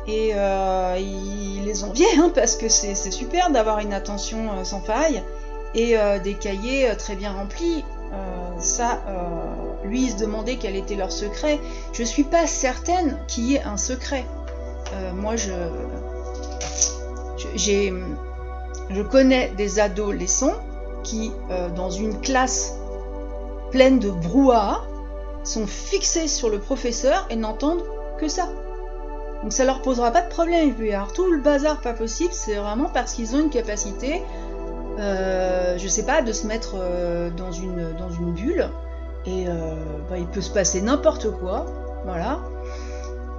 et 0.05 0.31
euh, 0.33 0.97
il 0.99 1.63
les 1.63 1.83
enviait 1.85 2.17
hein, 2.17 2.31
parce 2.33 2.57
que 2.57 2.67
c'est 2.67 2.95
super 2.95 3.51
d'avoir 3.51 3.79
une 3.79 3.93
attention 3.93 4.51
euh, 4.51 4.63
sans 4.63 4.81
faille 4.81 5.23
et 5.73 5.95
des 6.21 6.33
cahiers 6.33 6.89
très 6.97 7.15
bien 7.15 7.31
remplis. 7.31 7.85
ça, 8.59 8.99
lui, 9.83 10.03
il 10.03 10.11
se 10.11 10.17
demandait 10.17 10.57
quel 10.57 10.75
était 10.75 10.95
leur 10.95 11.11
secret. 11.11 11.59
Je 11.93 12.03
suis 12.03 12.23
pas 12.23 12.47
certaine 12.47 13.17
qu'il 13.27 13.45
y 13.45 13.55
ait 13.55 13.63
un 13.63 13.77
secret. 13.77 14.25
moi, 15.15 15.35
je, 15.35 15.51
je 17.55 19.01
connais 19.01 19.49
des 19.57 19.79
adolescents 19.79 20.55
qui, 21.03 21.31
dans 21.75 21.89
une 21.89 22.19
classe 22.19 22.75
pleine 23.71 23.99
de 23.99 24.09
brouhaha, 24.09 24.81
sont 25.43 25.65
fixés 25.65 26.27
sur 26.27 26.49
le 26.49 26.59
professeur 26.59 27.25
et 27.29 27.35
n'entendent 27.35 27.83
que 28.19 28.27
ça. 28.27 28.49
Donc 29.41 29.53
ça 29.53 29.65
leur 29.65 29.81
posera 29.81 30.11
pas 30.11 30.21
de 30.21 30.29
problème. 30.29 30.75
Il 30.79 30.99
tout 31.15 31.31
le 31.31 31.39
bazar 31.39 31.81
pas 31.81 31.93
possible, 31.93 32.33
c'est 32.33 32.55
vraiment 32.55 32.89
parce 32.93 33.13
qu'ils 33.13 33.35
ont 33.35 33.39
une 33.39 33.49
capacité, 33.49 34.21
euh, 34.99 35.77
je 35.77 35.87
sais 35.87 36.05
pas, 36.05 36.21
de 36.21 36.31
se 36.31 36.45
mettre 36.45 36.75
euh, 36.75 37.29
dans 37.31 37.51
une 37.51 38.33
bulle. 38.33 38.69
Et 39.25 39.47
euh, 39.47 39.75
bah, 40.09 40.17
il 40.17 40.27
peut 40.27 40.41
se 40.41 40.49
passer 40.49 40.81
n'importe 40.81 41.31
quoi. 41.31 41.65
Voilà. 42.05 42.39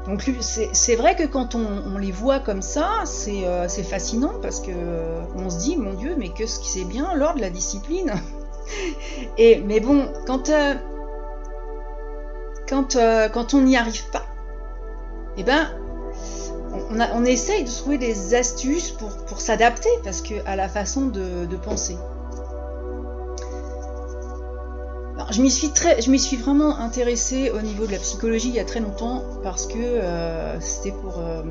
Donc 0.06 0.28
c'est 0.42 0.96
vrai 0.96 1.14
que 1.14 1.24
quand 1.24 1.54
on, 1.54 1.96
les 1.98 2.10
voit 2.10 2.40
comme 2.40 2.62
ça, 2.62 3.04
c'est 3.04 3.82
fascinant 3.84 4.32
parce 4.42 4.60
que 4.60 4.72
on 5.36 5.48
se 5.48 5.58
dit, 5.58 5.76
mon 5.76 5.94
Dieu, 5.94 6.16
mais 6.18 6.30
qu'est-ce 6.30 6.58
qui 6.58 6.68
c'est 6.68 6.84
bien 6.84 7.14
lors 7.14 7.34
de 7.34 7.40
la 7.40 7.50
discipline 7.50 8.12
Et 9.38 9.60
mais 9.60 9.78
bon, 9.78 10.08
quand 10.26 10.50
on 13.54 13.60
n'y 13.60 13.76
arrive 13.76 14.10
pas, 14.10 14.26
eh 15.36 15.44
ben 15.44 15.68
on, 16.90 17.24
essaye 17.24 17.64
de 17.64 17.70
trouver 17.70 17.98
des 17.98 18.34
astuces 18.34 18.90
pour, 18.90 19.40
s'adapter 19.40 19.90
parce 20.04 20.22
à 20.46 20.56
la 20.56 20.68
façon 20.68 21.06
de, 21.06 21.56
penser. 21.56 21.96
Je 25.32 26.10
m'y 26.10 26.18
suis 26.18 26.36
vraiment 26.36 26.78
intéressée 26.78 27.50
au 27.50 27.60
niveau 27.60 27.86
de 27.86 27.92
la 27.92 27.98
psychologie 27.98 28.48
il 28.48 28.54
y 28.54 28.60
a 28.60 28.64
très 28.64 28.80
longtemps 28.80 29.22
parce 29.42 29.66
que 29.66 29.78
euh, 29.78 30.60
c'était 30.60 30.92
pour 30.92 31.18
euh, 31.18 31.42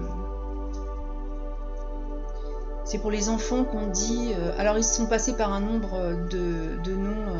c'est 2.85 2.99
pour 2.99 3.11
les 3.11 3.29
enfants 3.29 3.63
qu'on 3.63 3.87
dit. 3.87 4.33
Euh, 4.35 4.51
alors 4.59 4.77
ils 4.77 4.83
sont 4.83 5.07
passés 5.07 5.33
par 5.33 5.51
un 5.51 5.61
nombre 5.61 6.13
de, 6.29 6.91
noms, 6.93 7.37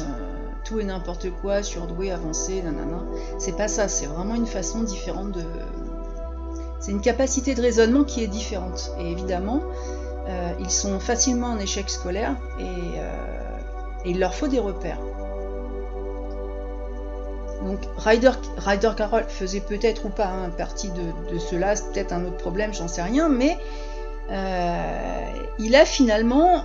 tout 0.64 0.80
et 0.80 0.84
n'importe 0.84 1.30
quoi, 1.42 1.62
surdoué, 1.62 2.12
avancé, 2.12 2.62
nanana. 2.62 3.04
C'est 3.38 3.56
pas 3.56 3.68
ça, 3.68 3.88
c'est 3.88 4.08
vraiment 4.08 4.36
une 4.36 4.48
façon 4.48 4.82
différente 4.82 5.34
de, 5.34 5.44
c'est 6.80 6.92
une 6.92 7.02
capacité 7.02 7.54
de 7.54 7.62
raisonnement 7.62 8.04
qui 8.04 8.24
est 8.24 8.28
différente. 8.28 8.94
Et 9.00 9.12
évidemment, 9.12 9.62
ils 10.60 10.72
sont 10.72 11.00
facilement 11.00 11.48
en 11.48 11.60
échec 11.60 11.90
scolaire 11.90 12.38
et, 12.60 13.00
il 14.04 14.20
leur 14.20 14.34
faut 14.34 14.48
des 14.48 14.60
repères. 14.60 14.98
Donc 17.64 17.80
Ryder, 17.98 18.90
Carroll 18.98 19.26
faisait 19.28 19.60
peut-être 19.60 20.06
ou 20.06 20.10
pas 20.10 20.28
un 20.28 20.50
partie 20.50 20.90
de, 20.90 21.38
cela, 21.40 21.76
c'est 21.76 21.92
peut-être 21.92 22.14
un 22.14 22.26
autre 22.26 22.38
problème, 22.38 22.74
j'en 22.74 22.88
sais 22.88 23.04
rien, 23.04 23.30
mais 23.30 23.58
euh, 24.32 25.26
il 25.60 25.76
a 25.76 25.86
finalement 25.86 26.64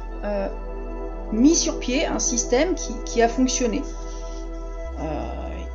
mis 1.32 1.54
sur 1.54 1.78
pied 1.78 2.06
un 2.06 2.18
système 2.18 2.74
qui 3.04 3.22
a 3.22 3.28
fonctionné 3.28 3.82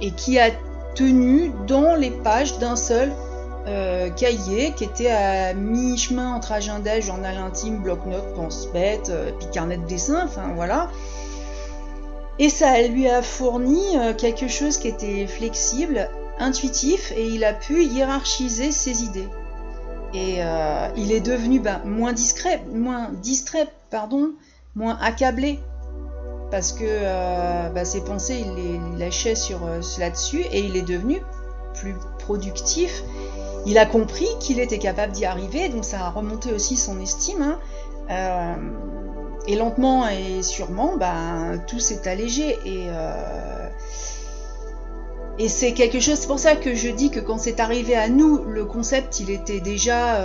et 0.01 0.11
qui 0.11 0.39
a 0.39 0.49
tenu 0.95 1.51
dans 1.67 1.95
les 1.95 2.11
pages 2.11 2.57
d'un 2.57 2.75
seul 2.75 3.11
euh, 3.67 4.09
cahier 4.09 4.73
qui 4.75 4.83
était 4.83 5.11
à 5.11 5.53
mi-chemin 5.53 6.33
entre 6.33 6.51
agenda, 6.51 6.99
journal 6.99 7.37
intime, 7.37 7.77
bloc-notes, 7.77 8.33
pense-bête, 8.33 9.09
euh, 9.09 9.29
puis 9.37 9.47
carnet 9.51 9.77
de 9.77 9.85
dessin, 9.85 10.23
enfin 10.25 10.53
voilà. 10.55 10.89
Et 12.41 12.49
ça 12.49 12.81
lui 12.87 13.07
a 13.07 13.21
fourni 13.21 13.95
quelque 14.17 14.49
chose 14.49 14.77
qui 14.77 14.89
était 14.89 15.27
flexible, 15.27 16.09
intuitif, 16.39 17.13
et 17.15 17.25
il 17.25 17.45
a 17.45 17.53
pu 17.53 17.85
hiérarchiser 17.85 18.71
ses 18.71 19.03
idées. 19.03 19.29
Et 20.13 20.39
il 20.97 21.13
est 21.13 21.21
devenu 21.21 21.61
ben, 21.61 21.81
moins 21.85 22.11
discret, 22.11 22.61
moins 22.73 23.11
distrait, 23.21 23.67
pardon, 23.89 24.31
moins 24.75 24.97
accablé 24.99 25.59
parce 26.51 26.73
que 26.73 26.83
euh, 26.85 27.69
bah, 27.69 27.85
ses 27.85 28.01
pensées, 28.01 28.43
il 28.45 28.53
les 28.55 28.99
lâchait 28.99 29.35
sur 29.35 29.65
euh, 29.65 29.79
là-dessus 29.97 30.41
et 30.51 30.59
il 30.59 30.75
est 30.75 30.83
devenu 30.83 31.21
plus 31.73 31.95
productif. 32.19 33.03
Il 33.65 33.77
a 33.77 33.85
compris 33.85 34.27
qu'il 34.39 34.59
était 34.59 34.77
capable 34.77 35.13
d'y 35.13 35.23
arriver, 35.25 35.69
donc 35.69 35.85
ça 35.85 36.01
a 36.01 36.09
remonté 36.09 36.51
aussi 36.51 36.75
son 36.75 36.99
estime. 36.99 37.57
Hein. 38.09 38.57
Euh, 39.51 39.53
et 39.53 39.55
lentement 39.55 40.07
et 40.07 40.43
sûrement, 40.43 40.97
bah, 40.97 41.57
tout 41.67 41.79
s'est 41.79 42.07
allégé 42.07 42.57
et 42.65 42.87
et 45.39 45.47
c'est 45.47 45.73
quelque 45.73 45.99
chose. 45.99 46.17
C'est 46.19 46.27
pour 46.27 46.39
ça 46.39 46.55
que 46.55 46.75
je 46.75 46.89
dis 46.89 47.09
que 47.09 47.19
quand 47.19 47.37
c'est 47.37 47.59
arrivé 47.59 47.95
à 47.95 48.09
nous, 48.09 48.43
le 48.43 48.65
concept, 48.65 49.19
il 49.19 49.31
était 49.31 49.59
déjà 49.59 50.19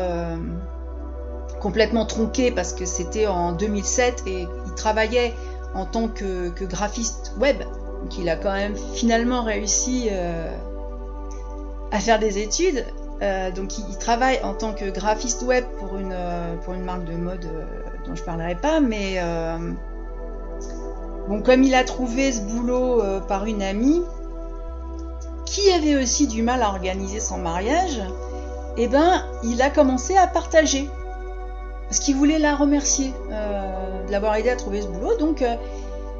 complètement 1.60 2.04
tronqué 2.04 2.50
parce 2.50 2.72
que 2.72 2.84
c'était 2.84 3.26
en 3.26 3.52
2007 3.52 4.24
et 4.26 4.46
il 4.66 4.74
travaillait 4.74 5.34
en 5.74 5.84
tant 5.84 6.08
que, 6.08 6.50
graphiste 6.64 7.32
web. 7.38 7.58
Donc 8.02 8.18
il 8.18 8.28
a 8.28 8.36
quand 8.36 8.52
même 8.52 8.76
finalement 8.94 9.42
réussi 9.42 10.08
euh, 10.10 10.50
à 11.90 11.98
faire 11.98 12.18
des 12.18 12.38
études. 12.38 12.84
Euh, 13.22 13.50
donc 13.50 13.78
il, 13.78 13.96
travaille 13.98 14.40
en 14.42 14.52
tant 14.52 14.74
que 14.74 14.90
graphiste 14.90 15.42
web 15.42 15.64
pour 15.78 15.96
une, 15.96 16.12
euh, 16.12 16.54
marque 16.84 17.04
de 17.04 17.14
mode 17.14 17.48
dont 18.06 18.14
je 18.14 18.22
parlerai 18.22 18.54
pas, 18.54 18.80
mais 18.80 19.20
bon, 21.28 21.42
comme 21.42 21.62
il 21.62 21.74
a 21.74 21.84
trouvé 21.84 22.32
ce 22.32 22.42
boulot 22.42 23.02
par 23.26 23.46
une 23.46 23.62
amie 23.62 24.02
qui 25.44 25.70
avait 25.72 25.96
aussi 25.96 26.26
du 26.26 26.42
mal 26.42 26.62
à 26.62 26.68
organiser 26.68 27.20
son 27.20 27.38
mariage, 27.38 28.02
eh 28.76 28.88
ben 28.88 29.24
il 29.42 29.62
a 29.62 29.70
commencé 29.70 30.16
à 30.16 30.26
partager 30.26 30.90
parce 31.88 32.00
qu'il 32.00 32.16
voulait 32.16 32.38
la 32.38 32.54
remercier 32.56 33.12
euh, 33.30 34.06
de 34.06 34.12
l'avoir 34.12 34.34
aidé 34.36 34.50
à 34.50 34.56
trouver 34.56 34.82
ce 34.82 34.88
boulot. 34.88 35.16
Donc, 35.18 35.42
euh, 35.42 35.54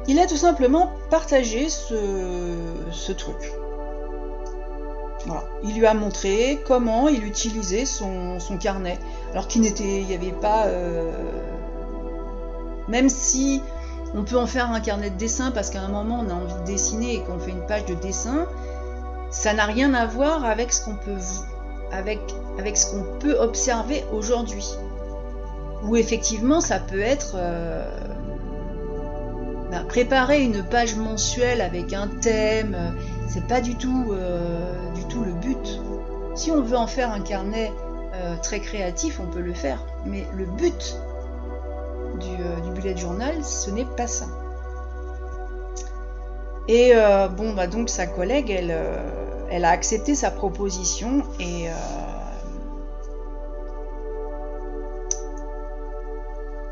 il 0.07 0.19
a 0.19 0.25
tout 0.25 0.37
simplement 0.37 0.91
partagé 1.09 1.67
ce, 1.69 3.11
truc. 3.11 3.51
Il 5.63 5.77
lui 5.77 5.85
a 5.85 5.93
montré 5.93 6.61
comment 6.65 7.07
il 7.07 7.25
utilisait 7.25 7.85
son, 7.85 8.37
carnet. 8.59 8.97
Alors 9.31 9.47
qu'il 9.47 9.61
n'était, 9.61 10.01
il 10.01 10.07
n'y 10.07 10.15
avait 10.15 10.31
pas, 10.31 10.65
euh, 10.67 11.11
même 12.87 13.09
si 13.09 13.61
on 14.15 14.23
peut 14.23 14.37
en 14.37 14.47
faire 14.47 14.71
un 14.71 14.79
carnet 14.79 15.09
de 15.09 15.17
dessin 15.17 15.51
parce 15.51 15.69
qu'à 15.69 15.81
un 15.81 15.89
moment 15.89 16.23
on 16.25 16.29
a 16.29 16.33
envie 16.33 16.61
de 16.61 16.65
dessiner 16.65 17.15
et 17.15 17.21
qu'on 17.21 17.39
fait 17.39 17.51
une 17.51 17.65
page 17.65 17.85
de 17.85 17.93
dessin, 17.95 18.47
ça 19.29 19.53
n'a 19.53 19.65
rien 19.65 19.93
à 19.93 20.05
voir 20.05 20.45
avec 20.45 20.71
ce 20.71 20.85
qu'on 20.85 20.95
peut, 20.95 21.17
avec, 21.91 22.19
avec 22.57 22.77
ce 22.77 22.91
qu'on 22.91 23.03
peut 23.19 23.37
observer 23.37 24.05
aujourd'hui 24.13 24.65
où 25.83 25.95
effectivement 25.95 26.61
ça 26.61 26.79
peut 26.79 27.01
être 27.01 27.33
euh, 27.35 27.85
bah, 29.71 29.83
préparer 29.87 30.41
une 30.41 30.63
page 30.63 30.95
mensuelle 30.95 31.61
avec 31.61 31.93
un 31.93 32.07
thème, 32.07 32.75
euh, 32.75 32.91
c'est 33.27 33.45
pas 33.45 33.61
du 33.61 33.75
tout, 33.75 34.13
tout 35.09 35.23
le 35.23 35.31
but. 35.31 35.81
Si 36.35 36.51
on 36.51 36.61
veut 36.61 36.77
en 36.77 36.87
faire 36.87 37.11
un 37.11 37.21
carnet 37.21 37.71
très 38.41 38.59
créatif, 38.59 39.19
on 39.19 39.27
peut 39.27 39.41
le 39.41 39.53
faire, 39.53 39.83
mais 40.05 40.25
le 40.35 40.45
but 40.45 40.97
du, 42.19 42.71
bullet 42.71 42.97
journal, 42.97 43.43
ce 43.43 43.69
n'est 43.69 43.85
pas 43.85 44.07
ça. 44.07 44.25
Et 46.67 46.93
bon, 47.35 47.53
bah 47.53 47.67
donc 47.67 47.89
sa 47.89 48.07
collègue, 48.07 48.49
elle, 48.51 48.75
elle 49.49 49.65
a 49.65 49.69
accepté 49.69 50.15
sa 50.15 50.31
proposition 50.31 51.23
et 51.39 51.69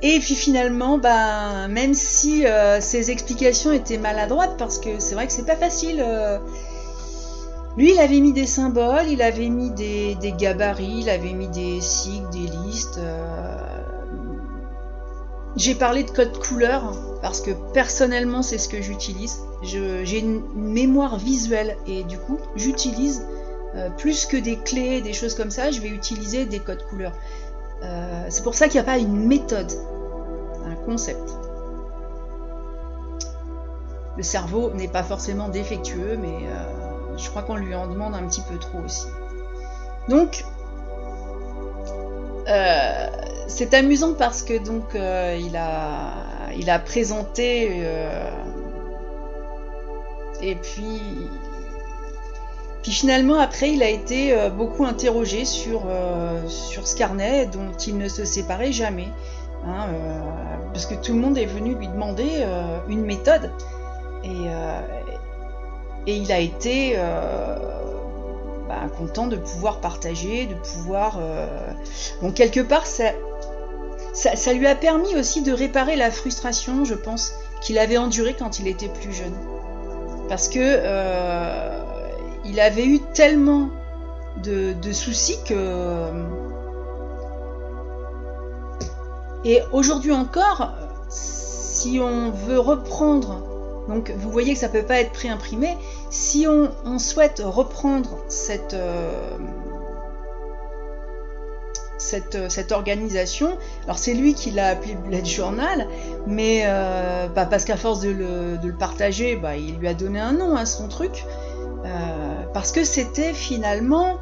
Et 0.08 0.20
puis 0.20 0.36
finalement, 0.36 1.00
ben, 1.00 1.68
même 1.68 1.96
si 1.96 2.46
euh, 2.46 2.80
ses 2.80 3.10
explications 3.10 3.72
étaient 3.72 3.98
maladroites, 3.98 4.56
parce 4.56 4.78
que 4.78 5.00
c'est 5.00 5.16
vrai 5.16 5.26
que 5.26 5.34
c'est 5.34 5.48
pas 5.48 5.56
facile. 5.56 6.00
Euh, 6.00 6.38
lui, 7.78 7.94
il 7.94 8.00
avait 8.00 8.20
mis 8.20 8.34
des 8.34 8.46
symboles, 8.46 9.08
il 9.10 9.22
avait 9.22 9.50
mis 9.50 9.72
des, 9.72 10.18
gabarits, 10.38 11.02
il 11.02 11.10
avait 11.10 11.34
mis 11.34 11.48
des 11.50 11.82
sigles, 11.82 12.30
des 12.30 12.48
listes. 12.66 12.98
Euh. 13.00 13.58
J'ai 15.58 15.76
parlé 15.76 16.04
de 16.04 16.12
code 16.12 16.38
couleur 16.38 16.94
parce 17.22 17.42
que 17.42 17.52
personnellement, 17.74 18.42
c'est 18.42 18.58
ce 18.58 18.70
que 18.70 18.82
j'utilise. 18.82 19.40
J'ai 19.64 20.20
une 20.20 20.42
mémoire 20.54 21.18
visuelle 21.18 21.78
et 21.88 22.04
du 22.04 22.18
coup, 22.18 22.40
j'utilise 22.56 23.26
plus 23.98 24.26
que 24.26 24.38
des 24.38 24.58
clés, 24.58 25.02
des 25.02 25.14
choses 25.14 25.36
comme 25.36 25.52
ça, 25.52 25.72
je 25.72 25.82
vais 25.82 25.90
utiliser 25.90 26.46
des 26.46 26.60
codes 26.60 26.84
couleurs. 26.90 27.14
c'est 28.30 28.44
pour 28.44 28.54
ça 28.54 28.68
qu'il 28.68 28.82
n'y 28.82 28.88
a 28.88 28.92
pas 28.92 28.98
une 28.98 29.28
méthode 29.28 29.72
concept. 30.86 31.38
Le 34.18 34.24
cerveau 34.24 34.72
n'est 34.72 34.88
pas 34.88 35.04
forcément 35.04 35.50
défectueux, 35.50 36.18
mais 36.18 36.48
euh, 36.48 36.85
je 37.18 37.30
crois 37.30 37.42
qu'on 37.42 37.56
lui 37.56 37.76
en 37.76 37.88
demande 37.88 38.14
un 38.14 38.28
petit 38.28 38.42
peu 38.42 38.58
trop 38.58 38.80
aussi. 38.80 39.08
Donc, 40.10 40.46
euh, 42.48 43.08
c'est 43.48 43.74
amusant 43.74 44.14
parce 44.14 44.44
que 44.44 44.58
donc 44.58 44.96
euh, 44.96 45.38
il 45.40 45.56
a 45.58 46.14
il 46.56 46.70
a 46.70 46.80
présenté 46.80 47.84
et 50.42 50.56
puis 50.56 51.02
puis 52.84 52.92
finalement 52.92 53.40
après 53.40 53.72
il 53.72 53.82
a 53.82 53.90
été 53.90 54.36
beaucoup 54.56 54.86
interrogé 54.86 55.44
sur 55.44 55.84
sur 56.48 56.88
ce 56.88 56.96
carnet 56.96 57.48
dont 57.48 57.72
il 57.88 57.98
ne 57.98 58.08
se 58.08 58.26
séparait 58.26 58.72
jamais. 58.72 59.08
Hein, 59.66 59.88
parce 60.76 60.88
que 60.88 60.96
tout 60.96 61.14
le 61.14 61.20
monde 61.20 61.38
est 61.38 61.46
venu 61.46 61.74
lui 61.74 61.88
demander 61.88 62.28
euh, 62.42 62.80
une 62.90 63.06
méthode. 63.06 63.50
Et, 64.26 64.28
euh, 64.28 64.82
et, 66.08 66.16
il 66.16 66.32
a 66.32 66.40
été 66.40 66.94
euh, 66.96 67.56
bah, 68.68 68.88
content 68.98 69.28
de 69.28 69.38
pouvoir 69.38 69.80
partager, 69.80 70.46
de 70.46 70.56
pouvoir... 70.56 71.20
Bon, 72.22 72.32
quelque 72.32 72.60
part, 72.60 72.86
ça, 72.86 73.12
ça, 74.14 74.54
lui 74.54 74.68
a 74.68 74.76
permis 74.76 75.16
aussi 75.16 75.42
de 75.42 75.52
réparer 75.52 75.96
la 75.96 76.12
frustration, 76.12 76.86
je 76.86 76.96
pense, 76.96 77.34
qu'il 77.62 77.78
avait 77.78 77.98
endurée 77.98 78.36
quand 78.38 78.60
il 78.60 78.68
était 78.68 78.90
plus 78.90 79.14
jeune. 79.14 79.36
Parce 80.30 80.48
que 80.48 80.80
il 82.46 82.60
avait 82.60 82.86
eu 82.86 83.00
tellement 83.14 83.70
de 84.44 84.92
soucis 84.92 85.38
que 85.48 86.12
et 89.46 89.62
aujourd'hui 89.72 90.12
encore, 90.12 90.74
si 91.08 92.00
on 92.00 92.32
veut 92.32 92.60
reprendre, 92.60 93.44
donc 93.88 94.12
vous 94.18 94.32
voyez 94.32 94.54
que 94.54 94.60
ça 94.60 94.68
ne 94.68 94.74
peut 94.74 94.84
pas 94.84 95.00
être 95.00 95.12
préimprimé, 95.12 95.78
si 96.10 96.48
on, 96.48 97.00
souhaite 97.00 97.42
reprendre 97.44 98.18
cette, 98.28 98.74
euh, 98.74 99.38
cette, 101.98 102.72
organisation, 102.72 103.58
alors 103.84 103.98
c'est 103.98 104.14
lui 104.14 104.34
qui 104.34 104.52
l'a 104.52 104.70
appelé 104.70 104.96
Bullet 104.96 105.26
Journal, 105.26 105.88
mais 106.26 106.64
euh, 106.66 107.28
bah, 107.28 107.46
parce 107.46 107.66
qu'à 107.66 107.78
force 107.78 108.00
de 108.00 108.10
le, 108.10 108.74
partager, 108.78 109.36
bah, 109.36 109.58
il 109.58 109.78
lui 109.78 109.88
a 109.88 109.94
donné 109.94 110.20
un 110.20 110.34
nom 110.34 110.56
à 110.56 110.66
son 110.66 110.88
truc, 110.88 111.26
euh, 111.86 111.88
parce 112.54 112.72
que 112.72 112.84
c'était 112.84 113.34
finalement 113.34 114.18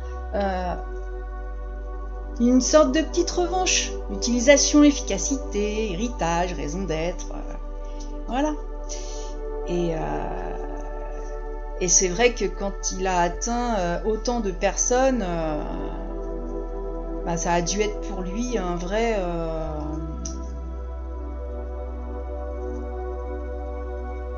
une 2.39 2.61
sorte 2.61 2.93
de 2.93 3.01
petite 3.01 3.31
revanche. 3.31 3.91
Utilisation, 4.11 4.83
efficacité, 4.83 5.91
héritage, 5.91 6.53
raison 6.53 6.83
d'être. 6.83 7.27
Euh, 7.33 7.53
voilà. 8.27 8.53
Et, 9.67 9.95
euh, 9.95 9.99
et 11.79 11.87
c'est 11.87 12.09
vrai 12.09 12.33
que 12.33 12.45
quand 12.45 12.91
il 12.91 13.07
a 13.07 13.19
atteint 13.21 13.75
euh, 13.77 13.99
autant 14.05 14.39
de 14.39 14.51
personnes, 14.51 15.25
bah, 17.25 17.37
ça 17.37 17.53
a 17.53 17.61
dû 17.61 17.81
être 17.81 17.99
pour 18.01 18.21
lui 18.21 18.57
un 18.57 18.75
vrai. 18.75 19.17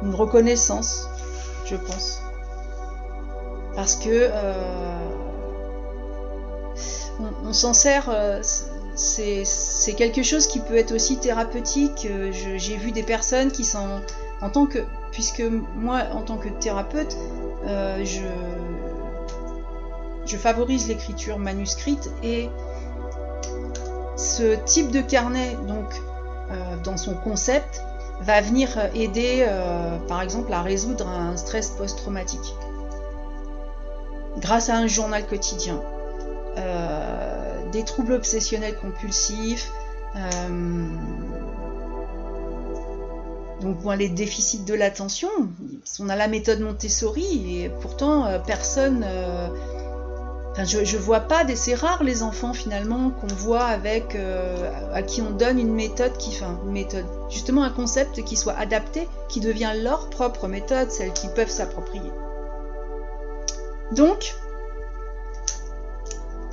une 0.01 0.13
reconnaissance, 0.13 1.09
je 1.65 1.75
pense. 1.75 2.21
Parce 3.75 3.95
que 3.95 4.29
on, 7.19 7.53
s'en 7.53 7.73
sert, 7.73 8.09
euh, 8.09 8.41
c'est 8.95 9.93
quelque 9.95 10.23
chose 10.23 10.47
qui 10.47 10.59
peut 10.59 10.75
être 10.75 10.93
aussi 10.93 11.17
thérapeutique. 11.17 12.07
Euh, 12.09 12.31
j'ai 12.31 12.77
vu 12.77 12.91
des 12.91 13.03
personnes 13.03 13.51
qui 13.51 13.63
sont, 13.63 14.01
en 14.41 14.49
tant 14.49 14.65
que, 14.65 14.79
puisque 15.15 15.43
moi, 15.75 16.01
en 16.13 16.23
tant 16.23 16.35
que 16.35 16.49
thérapeute, 16.49 17.15
euh, 17.65 18.03
je, 18.03 18.19
je 20.25 20.35
favorise 20.35 20.89
l'écriture 20.89 21.39
manuscrite 21.39 22.11
et 22.21 22.49
ce 24.17 24.55
type 24.65 24.91
de 24.91 24.99
carnet, 24.99 25.57
donc 25.67 25.85
dans 26.83 26.97
son 26.97 27.15
concept, 27.15 27.81
va 28.21 28.39
venir 28.39 28.69
aider, 28.93 29.45
par 30.07 30.21
exemple, 30.21 30.53
à 30.53 30.61
résoudre 30.61 31.07
un 31.07 31.35
stress 31.37 31.71
post-traumatique 31.71 32.55
grâce 34.37 34.69
à 34.69 34.77
un 34.77 34.87
journal 34.87 35.25
quotidien. 35.25 35.81
des 37.71 37.83
troubles 37.83 38.13
obsessionnels 38.13 38.77
compulsifs, 38.77 39.71
donc 43.61 43.77
les 43.97 44.09
déficits 44.09 44.65
de 44.65 44.73
l'attention, 44.73 45.29
on 45.99 46.09
a 46.09 46.15
la 46.15 46.27
méthode 46.27 46.59
Montessori 46.59 47.61
et 47.61 47.69
pourtant 47.81 48.25
euh, 48.25 48.39
personne. 48.39 49.05
Euh, 49.07 49.47
je, 50.63 50.79
ne 50.79 51.01
vois 51.01 51.21
pas, 51.21 51.43
c'est 51.55 51.75
rare 51.75 52.03
les 52.03 52.23
enfants 52.23 52.53
finalement 52.53 53.11
qu'on 53.11 53.27
voit 53.27 53.65
avec 53.65 54.15
euh, 54.15 54.71
à 54.93 55.01
qui 55.01 55.21
on 55.21 55.31
donne 55.31 55.59
une 55.59 55.73
méthode 55.73 56.15
qui, 56.17 56.29
enfin 56.29 56.57
une 56.65 56.71
méthode, 56.71 57.05
justement 57.29 57.63
un 57.63 57.69
concept 57.69 58.23
qui 58.23 58.37
soit 58.37 58.53
adapté, 58.57 59.07
qui 59.27 59.41
devient 59.41 59.73
leur 59.81 60.09
propre 60.09 60.47
méthode, 60.47 60.91
celle 60.91 61.11
qu'ils 61.11 61.31
peuvent 61.31 61.49
s'approprier. 61.49 62.11
Donc 63.91 64.35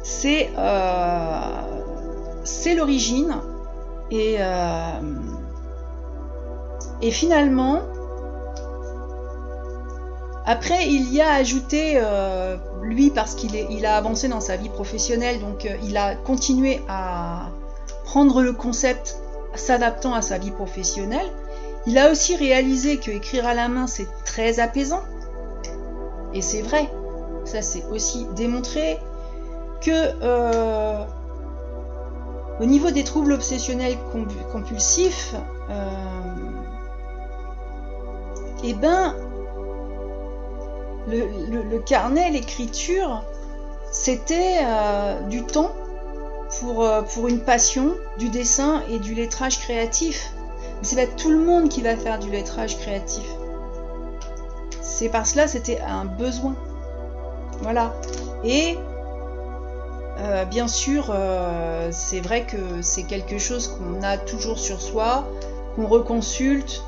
c'est 0.02 0.50
c'est 2.44 2.74
l'origine 2.74 3.36
et 4.10 4.38
et 7.02 7.10
finalement, 7.10 7.80
après, 10.44 10.86
il 10.88 11.12
y 11.12 11.20
a 11.20 11.32
ajouté, 11.32 11.94
euh, 11.96 12.56
lui, 12.82 13.10
parce 13.10 13.34
qu'il 13.34 13.54
il 13.54 13.86
a 13.86 13.96
avancé 13.96 14.28
dans 14.28 14.40
sa 14.40 14.56
vie 14.56 14.68
professionnelle, 14.68 15.40
donc 15.40 15.66
euh, 15.66 15.76
il 15.84 15.96
a 15.96 16.14
continué 16.14 16.80
à 16.88 17.50
prendre 18.04 18.42
le 18.42 18.52
concept 18.52 19.18
s'adaptant 19.54 20.14
à 20.14 20.22
sa 20.22 20.38
vie 20.38 20.50
professionnelle. 20.50 21.26
Il 21.86 21.98
a 21.98 22.10
aussi 22.10 22.36
réalisé 22.36 22.98
que 22.98 23.10
écrire 23.10 23.46
à 23.46 23.54
la 23.54 23.68
main, 23.68 23.86
c'est 23.86 24.08
très 24.24 24.60
apaisant. 24.60 25.02
Et 26.34 26.40
c'est 26.40 26.62
vrai. 26.62 26.88
Ça, 27.44 27.62
c'est 27.62 27.84
aussi 27.90 28.26
démontré 28.36 28.98
que 29.80 29.90
euh, 29.90 31.04
au 32.60 32.64
niveau 32.64 32.90
des 32.92 33.02
troubles 33.02 33.32
obsessionnels 33.32 33.96
compulsifs, 34.52 35.34
eh 38.64 38.75
ben, 38.75 39.14
le, 41.09 41.79
carnet, 41.79 42.31
l'écriture, 42.31 43.25
c'était 43.90 44.61
euh, 44.64 45.20
du 45.22 45.42
temps 45.44 45.72
pour, 46.61 46.85
euh, 46.85 47.03
pour 47.03 47.29
une 47.29 47.40
passion, 47.40 47.94
du 48.18 48.29
dessin 48.29 48.83
et 48.88 48.98
du 48.98 49.14
lettrage 49.14 49.59
créatif. 49.59 50.33
Mais 50.81 50.85
c'est 50.87 50.96
pas 50.96 51.07
tout 51.07 51.31
le 51.31 51.38
monde 51.38 51.68
qui 51.68 51.83
va 51.83 51.96
faire 51.96 52.18
du 52.18 52.31
lettrage 52.31 52.79
créatif. 52.79 53.25
C'est 54.81 55.09
parce 55.09 55.31
cela 55.31 55.48
c'était 55.48 55.81
un 55.81 56.05
besoin. 56.05 56.55
Voilà. 57.62 57.94
Et 58.44 58.77
euh, 60.18 60.44
bien 60.44 60.68
sûr, 60.68 61.14
c'est 61.90 62.20
vrai 62.20 62.44
que 62.44 62.83
c'est 62.83 63.05
quelque 63.05 63.38
chose 63.38 63.68
qu'on 63.68 64.03
a 64.03 64.18
toujours 64.18 64.59
sur 64.59 64.81
soi, 64.81 65.27
qu'on 65.75 65.87
reconsulte, 65.87 66.85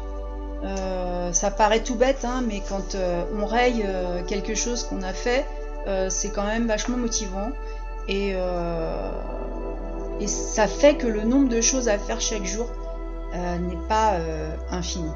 euh, 0.64 1.32
ça 1.32 1.50
paraît 1.50 1.82
tout 1.82 1.94
bête, 1.94 2.24
hein, 2.24 2.42
mais 2.46 2.62
quand 2.66 2.94
euh, 2.94 3.24
on 3.38 3.44
raye 3.44 3.84
euh, 3.86 4.22
quelque 4.24 4.54
chose 4.54 4.84
qu'on 4.84 5.02
a 5.02 5.12
fait, 5.12 5.44
c'est 6.08 6.30
quand 6.30 6.44
même 6.44 6.66
vachement 6.66 6.96
motivant. 6.96 7.50
Et, 8.08 8.34
ça 10.26 10.66
fait 10.66 10.94
que 10.94 11.06
le 11.06 11.24
nombre 11.24 11.50
de 11.50 11.60
choses 11.60 11.88
à 11.88 11.98
faire 11.98 12.22
chaque 12.22 12.44
jour 12.44 12.68
n'est 13.34 13.88
pas 13.88 14.14
infini. 14.70 15.10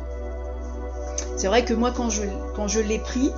C'est 1.38 1.46
vrai 1.46 1.64
que 1.64 1.72
moi, 1.72 1.90
quand 1.96 2.11
je, 2.11 2.24
quand 2.54 2.68
je 2.68 2.80
l'ai 2.80 2.98
pris, 2.98 3.32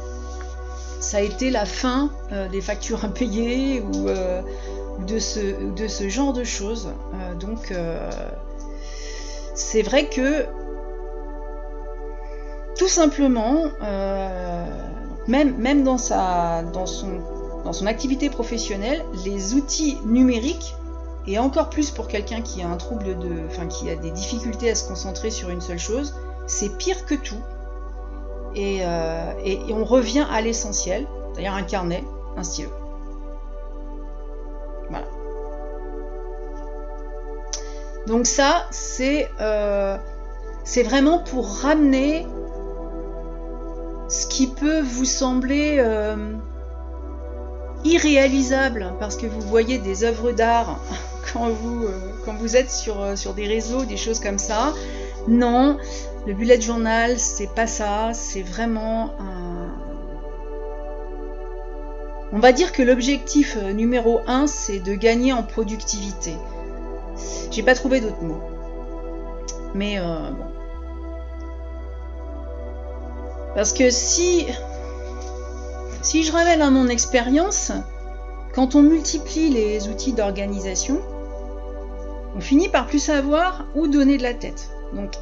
ça 0.99 1.19
a 1.19 1.21
été 1.21 1.51
la 1.51 1.67
fin 1.67 2.11
des 2.51 2.61
factures 2.61 3.05
impayées 3.05 3.81
ou 3.81 4.09
de 5.07 5.19
ce 5.21 6.09
genre 6.09 6.33
de 6.33 6.43
choses. 6.43 6.89
donc, 7.39 7.73
c'est 9.55 9.83
vrai 9.83 10.07
que 10.07 10.47
tout 12.81 12.89
simplement, 12.89 13.65
euh, 13.83 14.65
même, 15.29 15.55
même 15.59 15.85
dans, 15.85 15.99
sa, 15.99 16.63
dans, 16.63 16.87
son, 16.87 17.21
dans 17.63 17.75
son 17.75 17.85
activité 17.85 18.31
professionnelle, 18.31 19.05
les 19.27 19.53
outils 19.53 19.99
numériques, 20.07 20.75
et 21.27 21.39
encore 21.39 21.69
plus 21.69 21.91
pour 21.91 22.09
quelqu'un 22.09 22.41
qui 22.41 22.63
a 22.63 22.69
un 22.71 22.79
trouble 22.79 23.19
de. 23.19 23.43
enfin 23.51 23.67
qui 23.67 23.91
a 23.91 23.97
des 23.97 24.11
difficultés 24.11 24.71
à 24.71 24.75
se 24.75 24.89
concentrer 24.89 25.29
sur 25.29 25.51
une 25.51 25.61
seule 25.61 25.79
chose, 25.79 26.15
c'est 26.47 26.75
pire 26.79 27.05
que 27.05 27.15
tout. 27.15 27.43
Et, 28.55 28.79
euh, 28.83 29.31
et, 29.45 29.61
on 29.75 29.85
revient 29.85 30.27
à 30.33 30.41
l'essentiel, 30.41 31.07
c'est-à-dire 31.35 31.53
un 31.53 31.65
carnet, 31.65 32.03
un 32.39 32.43
stylo. 32.43 32.71
Voilà. 34.89 35.07
Donc 38.07 38.25
ça, 38.25 38.65
c'est 38.71 39.29
euh, 39.39 39.99
c'est 40.65 40.83
vraiment 40.83 41.19
pour 41.19 41.47
ramener 41.59 42.27
ce 44.11 44.27
qui 44.27 44.49
peut 44.49 44.81
vous 44.81 45.05
sembler 45.05 45.77
euh, 45.79 46.35
irréalisable 47.85 48.93
parce 48.99 49.17
que 49.17 49.27
vous 49.27 49.41
voyez 49.41 49.79
des 49.79 50.03
œuvres 50.03 50.33
d'art 50.33 50.81
quand 51.33 51.49
vous, 51.49 51.85
euh, 51.85 51.99
quand 52.25 52.35
vous 52.35 52.57
êtes 52.57 52.71
sur, 52.71 53.01
euh, 53.01 53.17
sur 53.17 53.35
des 53.35 53.47
réseaux, 53.47 53.85
des 53.85 53.97
choses 53.97 54.21
comme 54.21 54.39
ça. 54.39 54.75
Non, 55.29 55.79
le 56.27 56.35
bullet 56.35 56.61
journal, 56.61 57.19
c'est 57.19 57.55
pas 57.55 57.69
ça, 57.69 58.11
c'est 58.13 58.43
vraiment 58.43 59.13
un... 59.21 59.71
On 62.33 62.41
va 62.41 62.53
dire 62.53 62.73
que 62.73 62.83
l'objectif 62.83 63.57
numéro 63.57 64.21
un, 64.27 64.47
c'est 64.47 64.81
de 64.81 64.95
gagner 64.95 65.33
en 65.33 65.43
productivité. 65.43 66.35
J'ai 67.51 67.63
pas 67.63 67.75
trouvé 67.75 68.01
d'autres 68.01 68.23
mots. 68.23 68.41
Mais 69.75 69.99
bon. 69.99 70.60
Parce 73.55 73.73
que 73.73 73.91
si, 73.91 74.47
si 76.03 76.23
je 76.23 76.33
révèle 76.33 76.63
à 76.63 76.71
mon 76.71 76.89
expérience, 76.89 77.73
quand 78.55 78.75
on 78.75 78.83
multiplie 78.83 79.51
les 79.51 79.89
outils 79.89 80.13
d'organisation, 80.13 81.01
on 82.37 82.41
finit 82.41 82.69
par 82.69 82.87
plus 82.87 83.01
savoir 83.01 83.67
où 83.75 83.89
donner 83.89 84.17
de 84.19 84.23
la 84.23 84.35
tête. 84.35 84.71
Donc, 84.93 85.13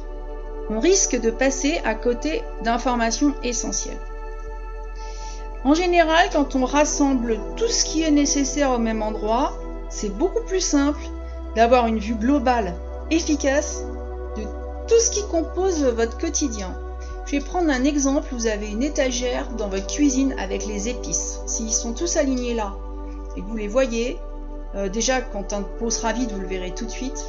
on 0.69 0.79
risque 0.79 1.19
de 1.19 1.31
passer 1.31 1.81
à 1.83 1.95
côté 1.95 2.43
d'informations 2.63 3.33
essentielles. 3.43 3.97
En 5.63 5.73
général, 5.73 6.29
quand 6.31 6.55
on 6.55 6.65
rassemble 6.65 7.39
tout 7.57 7.67
ce 7.67 7.83
qui 7.83 8.03
est 8.03 8.11
nécessaire 8.11 8.71
au 8.71 8.77
même 8.77 9.01
endroit, 9.01 9.53
c'est 9.89 10.15
beaucoup 10.15 10.43
plus 10.45 10.61
simple 10.61 11.01
d'avoir 11.55 11.87
une 11.87 11.99
vue 11.99 12.15
globale, 12.15 12.75
efficace 13.11 13.83
de 14.37 14.43
tout 14.87 14.99
ce 14.99 15.09
qui 15.11 15.27
compose 15.27 15.83
votre 15.83 16.17
quotidien. 16.17 16.75
Je 17.29 17.35
vais 17.35 17.41
prendre 17.41 17.69
un 17.69 17.83
exemple. 17.83 18.29
Vous 18.31 18.47
avez 18.47 18.71
une 18.71 18.81
étagère 18.81 19.49
dans 19.51 19.67
votre 19.69 19.85
cuisine 19.85 20.33
avec 20.39 20.65
les 20.65 20.89
épices. 20.89 21.41
S'ils 21.45 21.71
sont 21.71 21.93
tous 21.93 22.17
alignés 22.17 22.55
là 22.55 22.73
et 23.37 23.41
que 23.41 23.45
vous 23.45 23.55
les 23.55 23.67
voyez, 23.67 24.17
euh, 24.73 24.89
déjà 24.89 25.21
quand 25.21 25.53
un 25.53 25.61
pot 25.61 25.91
sera 25.91 26.11
vide, 26.11 26.31
vous 26.31 26.41
le 26.41 26.47
verrez 26.47 26.73
tout 26.73 26.85
de 26.85 26.89
suite. 26.89 27.23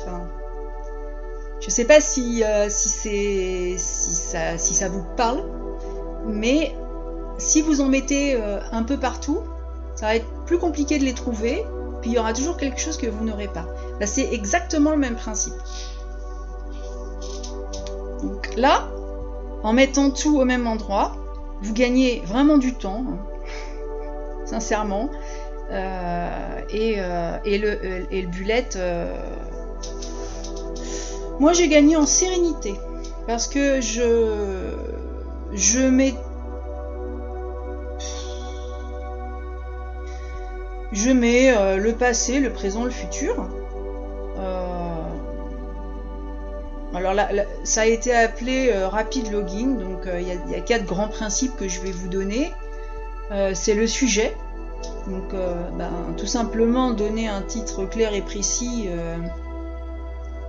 Je 1.61 1.67
ne 1.67 1.71
sais 1.71 1.85
pas 1.85 2.01
si, 2.01 2.43
euh, 2.43 2.69
si, 2.71 3.77
si, 3.79 4.75
ça, 4.75 4.89
vous 4.89 5.05
parle, 5.19 5.45
mais 6.27 6.75
si 7.37 7.61
vous 7.61 7.83
en 7.83 7.89
mettez 7.89 8.37
euh, 8.37 8.59
un 8.73 8.85
peu 8.85 8.97
partout, 8.97 9.41
ça 9.97 10.07
va 10.07 10.17
être 10.17 10.45
plus 10.47 10.57
compliqué 10.57 10.99
de 10.99 11.05
les 11.05 11.13
trouver, 11.13 11.63
puis 12.01 12.13
il 12.13 12.15
y 12.15 12.19
aura 12.19 12.33
toujours 12.33 12.57
quelque 12.57 12.81
chose 12.81 12.97
que 12.97 13.07
vous 13.07 13.23
n'aurez 13.23 13.49
pas. 13.49 13.67
C'est 14.07 14.33
exactement 14.33 14.93
le 14.93 14.97
même 14.99 15.17
principe. 15.17 15.53
Donc 18.23 18.57
là, 18.57 18.89
en 19.62 19.73
mettant 19.73 20.11
tout 20.11 20.38
au 20.38 20.44
même 20.44 20.66
endroit, 20.66 21.12
vous 21.62 21.73
gagnez 21.73 22.23
vraiment 22.25 22.59
du 22.59 22.75
temps, 22.75 23.05
hein, 23.09 23.18
sincèrement. 24.46 25.11
Euh, 25.70 26.61
euh, 26.75 27.38
et, 27.44 27.59
le, 27.59 27.68
euh, 27.68 28.05
et, 28.11 28.23
le, 28.23 28.29
bullet, 28.29 28.66
moi 31.38 31.53
j'ai 31.53 31.68
gagné 31.68 31.96
en 31.96 32.07
sérénité 32.07 32.75
parce 33.29 33.46
que 33.46 33.81
je 33.81 34.75
mets 35.88 36.14
je 40.92 41.11
mets 41.11 41.55
le 41.79 41.92
passé, 41.92 42.40
le 42.40 42.53
présent, 42.53 42.85
le 42.85 42.90
futur. 42.90 43.46
Alors 46.94 47.14
là, 47.14 47.29
ça 47.62 47.83
a 47.83 47.87
été 47.87 48.12
appelé 48.12 48.70
euh, 48.72 48.88
rapid 48.88 49.31
login, 49.31 49.76
donc 49.79 50.07
euh, 50.07 50.20
il 50.20 50.50
y, 50.50 50.55
a 50.55 50.61
quatre 50.61 50.85
grands 50.85 51.09
principes 51.09 51.55
que 51.57 51.68
je 51.68 51.81
vais 51.81 51.92
vous 51.92 52.09
donner. 52.09 52.53
Euh, 53.31 53.53
c'est 53.55 53.74
le 53.74 53.87
sujet, 53.87 54.37
donc 55.07 55.33
ben, 55.79 55.92
tout 56.16 56.26
simplement 56.26 56.90
donner 56.90 57.29
un 57.29 57.42
titre 57.42 57.85
clair 57.85 58.12
et 58.12 58.22
précis 58.22 58.88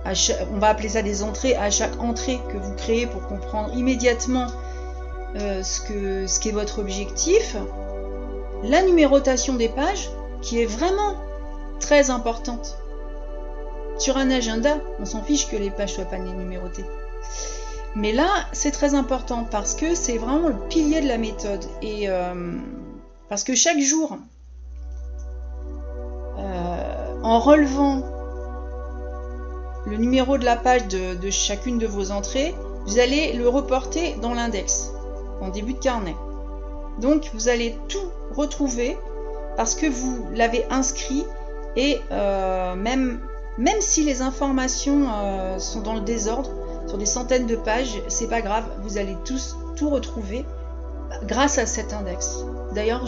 on 0.04 0.58
va 0.58 0.66
appeler 0.66 0.88
ça 0.88 1.02
des 1.02 1.22
entrées, 1.22 1.54
à 1.54 1.70
chaque 1.70 2.00
entrée 2.00 2.40
que 2.52 2.58
vous 2.58 2.74
créez 2.74 3.06
pour 3.06 3.28
comprendre 3.28 3.72
immédiatement 3.72 4.48
ce 5.36 5.80
qu'est 5.86 6.26
ce 6.26 6.52
votre 6.52 6.80
objectif. 6.80 7.56
La 8.64 8.82
numérotation 8.82 9.54
des 9.54 9.68
pages, 9.68 10.10
qui 10.40 10.60
est 10.60 10.66
vraiment 10.66 11.14
très 11.78 12.10
importante. 12.10 12.81
Sur 13.98 14.16
un 14.16 14.30
agenda, 14.30 14.78
on 14.98 15.04
s'en 15.04 15.22
fiche 15.22 15.48
que 15.48 15.56
les 15.56 15.70
pages 15.70 15.94
soient 15.94 16.04
pas 16.04 16.18
numérotées. 16.18 16.84
Mais 17.94 18.12
là, 18.12 18.28
c'est 18.52 18.70
très 18.70 18.94
important 18.94 19.44
parce 19.44 19.74
que 19.74 19.94
c'est 19.94 20.16
vraiment 20.16 20.48
le 20.48 20.58
pilier 20.68 21.00
de 21.00 21.08
la 21.08 21.18
méthode. 21.18 21.64
Et 21.82 22.08
euh, 22.08 22.58
parce 23.28 23.44
que 23.44 23.54
chaque 23.54 23.80
jour, 23.80 24.16
euh, 26.38 27.14
en 27.22 27.38
relevant 27.38 28.02
le 29.86 29.96
numéro 29.96 30.38
de 30.38 30.44
la 30.44 30.56
page 30.56 30.88
de, 30.88 31.30
chacune 31.30 31.78
de 31.78 31.86
vos 31.86 32.10
entrées, 32.10 32.54
vous 32.86 32.98
allez 32.98 33.32
le 33.34 33.48
reporter 33.48 34.14
dans 34.20 34.32
l'index, 34.32 34.90
en 35.40 35.48
début 35.48 35.74
de 35.74 35.78
carnet. 35.78 36.16
Donc 36.98 37.30
vous 37.34 37.48
allez 37.48 37.76
tout 37.88 38.10
retrouver 38.34 38.96
parce 39.56 39.74
que 39.74 39.86
vous 39.86 40.28
l'avez 40.32 40.64
inscrit 40.70 41.24
et 41.76 42.00
euh, 42.10 42.74
même, 42.74 43.20
même 43.58 43.80
si 43.80 44.04
les 44.04 44.22
informations 44.22 45.06
euh, 45.12 45.58
sont 45.58 45.80
dans 45.80 45.94
le 45.94 46.00
désordre, 46.00 46.50
sur 46.86 46.98
des 46.98 47.06
centaines 47.06 47.46
de 47.46 47.56
pages, 47.56 48.02
c'est 48.08 48.26
pas 48.26 48.40
grave, 48.40 48.64
vous 48.82 48.98
allez 48.98 49.16
tous 49.24 49.56
tout 49.76 49.90
retrouver 49.90 50.44
grâce 51.24 51.58
à 51.58 51.66
cet 51.66 51.92
index. 51.92 52.44
D'ailleurs, 52.74 53.06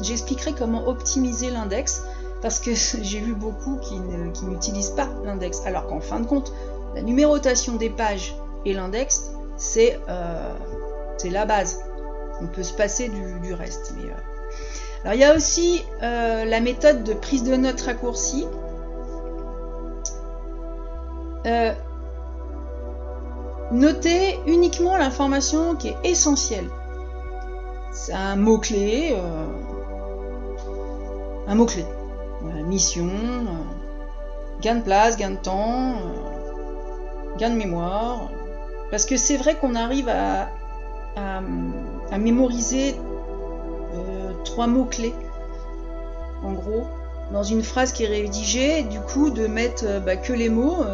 j'expliquerai 0.00 0.52
comment 0.52 0.86
optimiser 0.86 1.50
l'index 1.50 2.04
parce 2.40 2.58
que 2.60 2.70
j'ai 3.02 3.20
vu 3.20 3.34
beaucoup 3.34 3.78
qui 3.78 3.98
n'utilisent 4.44 4.90
pas 4.90 5.08
l'index. 5.24 5.60
Alors 5.66 5.86
qu'en 5.88 6.00
fin 6.00 6.20
de 6.20 6.26
compte, 6.26 6.52
la 6.94 7.02
numérotation 7.02 7.76
des 7.76 7.90
pages 7.90 8.34
et 8.64 8.74
l'index, 8.74 9.32
c'est 9.56 10.00
euh, 10.08 10.54
la 11.24 11.44
base. 11.44 11.80
On 12.40 12.46
peut 12.46 12.62
se 12.62 12.72
passer 12.72 13.08
du, 13.08 13.54
reste. 13.54 13.94
Euh. 13.98 14.10
Alors 15.02 15.14
il 15.14 15.20
y 15.20 15.24
a 15.24 15.34
aussi 15.34 15.84
la 16.00 16.60
méthode 16.60 17.02
de 17.02 17.14
prise 17.14 17.42
de 17.42 17.56
notes 17.56 17.80
raccourcie. 17.80 18.46
Notez 23.72 24.38
uniquement 24.46 24.96
l'information 24.96 25.74
qui 25.76 25.88
est 25.88 25.96
essentielle. 26.04 26.68
C'est 27.92 28.12
un 28.12 28.36
mot-clé. 28.36 29.16
un 31.46 31.54
mot-clé 31.54 31.84
mission, 32.66 33.08
euh, 33.08 34.60
gain 34.60 34.76
de 34.76 34.82
place, 34.82 35.16
gain 35.16 35.30
de 35.30 35.36
temps, 35.36 35.92
euh, 35.92 37.36
gain 37.38 37.50
de 37.50 37.56
mémoire. 37.56 38.30
Parce 38.90 39.06
que 39.06 39.16
c'est 39.16 39.36
vrai 39.36 39.56
qu'on 39.56 39.74
arrive 39.74 40.08
à, 40.08 40.48
mémoriser 42.18 42.94
euh, 43.94 44.32
trois 44.44 44.66
mots-clés, 44.66 45.14
en 46.44 46.52
gros, 46.52 46.84
dans 47.32 47.42
une 47.42 47.62
phrase 47.62 47.92
qui 47.92 48.04
est 48.04 48.08
rédigée, 48.08 48.82
du 48.82 49.00
coup, 49.00 49.30
de 49.30 49.46
mettre 49.46 50.00
bah, 50.04 50.16
que 50.16 50.32
les 50.32 50.48
mots. 50.48 50.84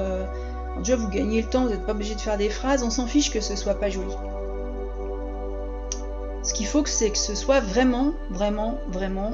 Déjà, 0.78 0.96
vous 0.96 1.08
gagnez 1.08 1.42
le 1.42 1.48
temps, 1.48 1.64
vous 1.64 1.70
n'êtes 1.70 1.86
pas 1.86 1.92
obligé 1.92 2.14
de 2.14 2.20
faire 2.20 2.38
des 2.38 2.50
phrases, 2.50 2.82
on 2.82 2.90
s'en 2.90 3.06
fiche 3.06 3.30
que 3.30 3.40
ce 3.40 3.56
soit 3.56 3.74
pas 3.74 3.90
joli. 3.90 4.14
Ce 6.42 6.54
qu'il 6.54 6.66
faut, 6.66 6.84
c'est 6.86 7.10
que 7.10 7.18
ce 7.18 7.34
soit 7.34 7.60
vraiment, 7.60 8.12
vraiment, 8.30 8.78
vraiment 8.88 9.32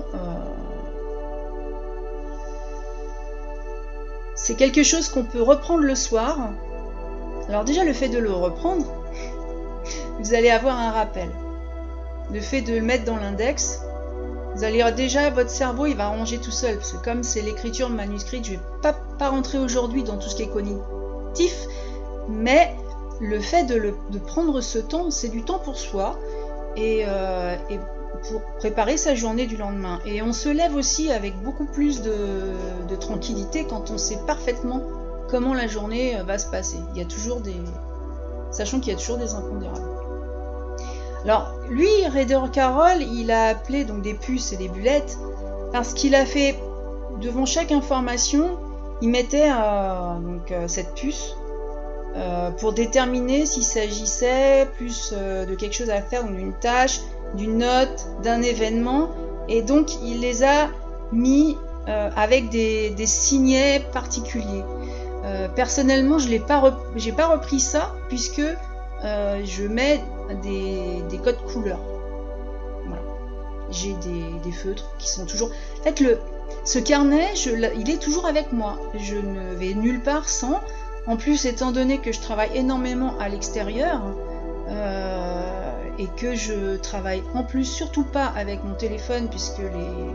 c'est 4.44 4.57
quelque 4.57 4.83
chose 4.83 5.09
qu'on 5.09 5.24
peut 5.24 5.40
reprendre 5.40 5.85
le 5.85 5.94
soir. 5.94 6.50
Alors 7.48 7.64
déjà, 7.64 7.83
le 7.83 7.94
fait 7.94 8.11
de 8.11 8.18
le 8.18 8.30
reprendre, 8.30 8.85
vous 10.20 10.35
allez 10.35 10.50
avoir 10.50 10.78
un 10.78 10.90
rappel. 10.90 11.30
Le 12.30 12.40
fait 12.40 12.61
de 12.61 12.74
le 12.74 12.83
mettre 12.83 13.04
dans 13.04 13.16
l'index, 13.16 13.80
vous 14.54 14.64
allez 14.64 14.85
déjà, 14.92 15.30
votre 15.30 15.48
cerveau, 15.48 15.87
il 15.87 15.96
va 15.96 16.09
ranger 16.09 16.38
tout 16.38 16.50
seul. 16.50 16.76
Parce 16.76 16.92
que 16.92 17.02
comme 17.02 17.22
c'est 17.22 17.40
l'écriture 17.40 17.88
manuscrite, 17.88 18.44
je 18.44 18.52
ne 18.52 18.57
vais 18.57 18.62
pas, 18.83 18.94
pas 19.18 19.30
rentrer 19.30 19.59
aujourd'hui 19.59 20.02
dans 20.02 20.18
tout 20.18 20.28
ce 20.28 20.37
qui 20.37 20.42
est 20.42 20.48
mais 22.29 22.75
le 23.20 23.40
fait 23.40 23.64
de, 23.64 23.94
prendre 24.18 24.61
ce 24.61 24.79
temps, 24.79 25.11
c'est 25.11 25.29
du 25.29 25.42
temps 25.42 25.59
pour 25.59 25.77
soi. 25.77 26.18
Et, 26.77 27.05
euh, 27.07 27.57
et 27.70 27.79
pour 28.29 28.40
préparer 28.59 28.97
sa 28.97 29.14
journée 29.14 29.47
du 29.47 29.57
lendemain. 29.57 30.01
Et 30.07 30.23
on 30.23 30.33
se 30.33 30.49
lève 30.49 30.75
aussi 30.75 31.11
avec 31.11 31.40
beaucoup 31.42 31.66
plus 31.66 32.03
de, 32.03 32.97
tranquillité 33.01 33.66
quand 33.68 33.90
on 33.90 33.99
sait 33.99 34.18
parfaitement 34.27 34.81
comment 35.29 35.53
la 35.53 35.66
journée 35.66 36.16
euh, 36.16 36.23
va 36.23 36.38
se 36.38 36.47
passer. 36.47 36.79
Il 36.94 36.99
y 36.99 37.03
a 37.03 37.07
toujours 37.07 37.40
des. 37.40 37.57
Sachant 38.51 38.79
qu'il 38.79 38.92
y 38.92 38.97
a 38.97 38.99
toujours 38.99 39.16
des 39.16 39.35
impondérables. 39.35 39.88
Alors, 41.25 41.53
lui, 41.68 41.88
Raider 42.07 42.40
Carroll, 42.53 43.03
il 43.03 43.31
a 43.33 43.47
appelé 43.47 43.85
donc 43.85 44.03
des 44.03 44.14
puces 44.14 44.53
et 44.53 44.57
des 44.57 44.68
bulettes 44.68 45.18
parce 45.73 45.92
qu'il 45.92 46.14
a 46.14 46.25
fait, 46.25 46.57
devant 47.20 47.47
chaque 47.47 47.73
information, 47.73 48.59
il 49.02 49.11
mettait 49.11 49.50
euh, 49.50 50.18
euh, 50.50 50.68
cette 50.68 50.94
puce 50.94 51.37
pour 52.61 52.72
déterminer 52.72 53.44
s'il 53.44 53.64
s'agissait 53.64 54.68
plus 54.76 55.12
de 55.12 55.52
quelque 55.57 55.74
chose 55.74 55.90
à 55.90 56.00
faire 56.00 56.22
d'une 56.22 56.52
tâche, 56.52 57.00
d'une 57.35 57.59
note, 57.59 58.07
d'un 58.22 58.40
événement, 58.40 59.09
et 59.48 59.62
donc 59.62 60.00
il 60.00 60.20
les 60.20 60.44
a 60.44 60.68
mis 61.11 61.57
euh, 61.87 62.11
avec 62.16 62.48
des, 62.48 62.94
signets 63.07 63.80
particuliers. 63.92 64.64
Euh, 65.24 65.48
personnellement, 65.48 66.18
je 66.18 66.30
n'ai 66.30 66.38
pas, 66.38 66.61
repris 66.61 67.61
ça 67.61 67.94
puisque 68.09 68.40
euh, 68.40 69.40
je 69.44 69.64
mets 69.64 70.02
des, 70.42 71.18
codes 71.22 71.42
couleurs. 71.52 71.80
J'ai 73.70 73.94
des, 73.94 74.52
feutres 74.52 74.90
qui 74.98 75.09
sont 75.11 75.26
toujours. 75.26 75.50
En 75.80 75.83
fait, 75.83 76.00
le, 76.00 76.18
ce 76.64 76.79
carnet, 76.79 77.35
il 77.77 77.90
est 77.90 78.03
toujours 78.03 78.27
avec 78.27 78.53
moi. 78.53 78.79
Je 78.98 79.16
ne 79.16 79.55
vais 79.55 79.74
nulle 79.74 80.00
part 80.00 80.29
sans. 80.29 80.61
En 81.07 81.16
plus, 81.16 81.44
étant 81.44 81.70
donné 81.70 81.98
que 81.98 82.12
je 82.12 82.20
travaille 82.20 82.57
énormément 82.57 83.18
à 83.18 83.29
l'extérieur, 83.29 84.00
et 85.98 86.07
que 86.16 86.35
je 86.35 86.77
travaille 86.77 87.22
en 87.35 87.44
plus 87.44 87.64
surtout 87.64 88.05
pas 88.05 88.27
avec 88.27 88.64
mon 88.64 88.74
téléphone 88.74 89.29
puisque 89.29 89.59
les 89.59 90.12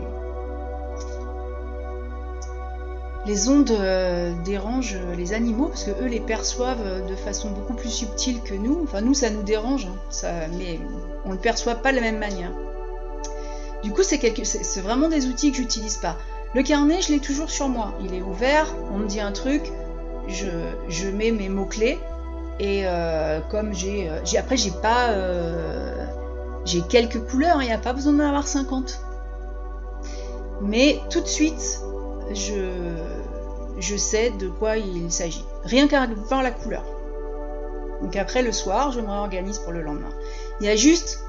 les 3.26 3.48
ondes 3.48 3.70
euh, 3.70 4.32
dérangent 4.44 4.98
les 5.16 5.34
animaux 5.34 5.66
parce 5.66 5.84
que 5.84 5.90
eux 6.02 6.06
les 6.06 6.20
perçoivent 6.20 7.06
de 7.06 7.14
façon 7.14 7.50
beaucoup 7.50 7.74
plus 7.74 7.90
subtile 7.90 8.40
que 8.42 8.54
nous. 8.54 8.80
Enfin 8.82 9.02
nous 9.02 9.14
ça 9.14 9.28
nous 9.28 9.42
dérange, 9.42 9.86
hein, 9.86 9.98
ça, 10.08 10.32
mais 10.58 10.80
on 11.26 11.32
le 11.32 11.38
perçoit 11.38 11.76
pas 11.76 11.90
de 11.90 11.96
la 11.96 12.02
même 12.02 12.18
manière. 12.18 12.52
Du 13.82 13.92
coup 13.92 14.02
c'est 14.02 14.20
c'est 14.44 14.80
vraiment 14.80 15.08
des 15.08 15.26
outils 15.26 15.50
que 15.50 15.58
j'utilise 15.58 15.98
pas. 15.98 16.16
Le 16.54 16.62
carnet 16.62 17.00
je 17.00 17.12
l'ai 17.12 17.20
toujours 17.20 17.50
sur 17.50 17.68
moi, 17.68 17.94
il 18.00 18.14
est 18.14 18.22
ouvert, 18.22 18.74
on 18.92 18.98
me 18.98 19.06
dit 19.06 19.20
un 19.20 19.32
truc, 19.32 19.62
je, 20.28 21.08
mets 21.08 21.30
mes 21.30 21.48
mots 21.48 21.66
clés 21.66 21.98
et 22.58 22.82
euh, 22.84 23.40
comme 23.50 23.72
j'ai, 23.72 24.08
euh, 24.08 24.20
j'ai 24.24 24.38
après 24.38 24.56
j'ai 24.56 24.70
pas, 24.70 25.10
euh, 25.10 26.04
j'ai 26.64 26.82
quelques 26.82 27.20
couleurs, 27.28 27.62
il 27.62 27.66
n'y 27.66 27.72
a 27.72 27.78
pas 27.78 27.92
besoin 27.92 28.12
d'en 28.12 28.24
avoir 28.24 28.48
50. 28.48 29.00
Mais 30.62 31.00
tout 31.08 31.20
de 31.20 31.26
suite, 31.26 31.80
je, 32.34 32.94
je 33.78 33.96
sais 33.96 34.30
de 34.30 34.48
quoi 34.48 34.76
il 34.76 35.10
s'agit. 35.10 35.44
Rien 35.64 35.88
qu'à 35.88 36.06
voir 36.28 36.42
la 36.42 36.50
couleur. 36.50 36.84
Donc 38.02 38.16
après 38.16 38.42
le 38.42 38.52
soir, 38.52 38.92
je 38.92 39.00
me 39.00 39.08
réorganise 39.08 39.58
pour 39.58 39.72
le 39.72 39.82
lendemain. 39.82 40.10
Il 40.60 40.66
y 40.66 40.68
a 40.68 40.76
juste, 40.76 41.24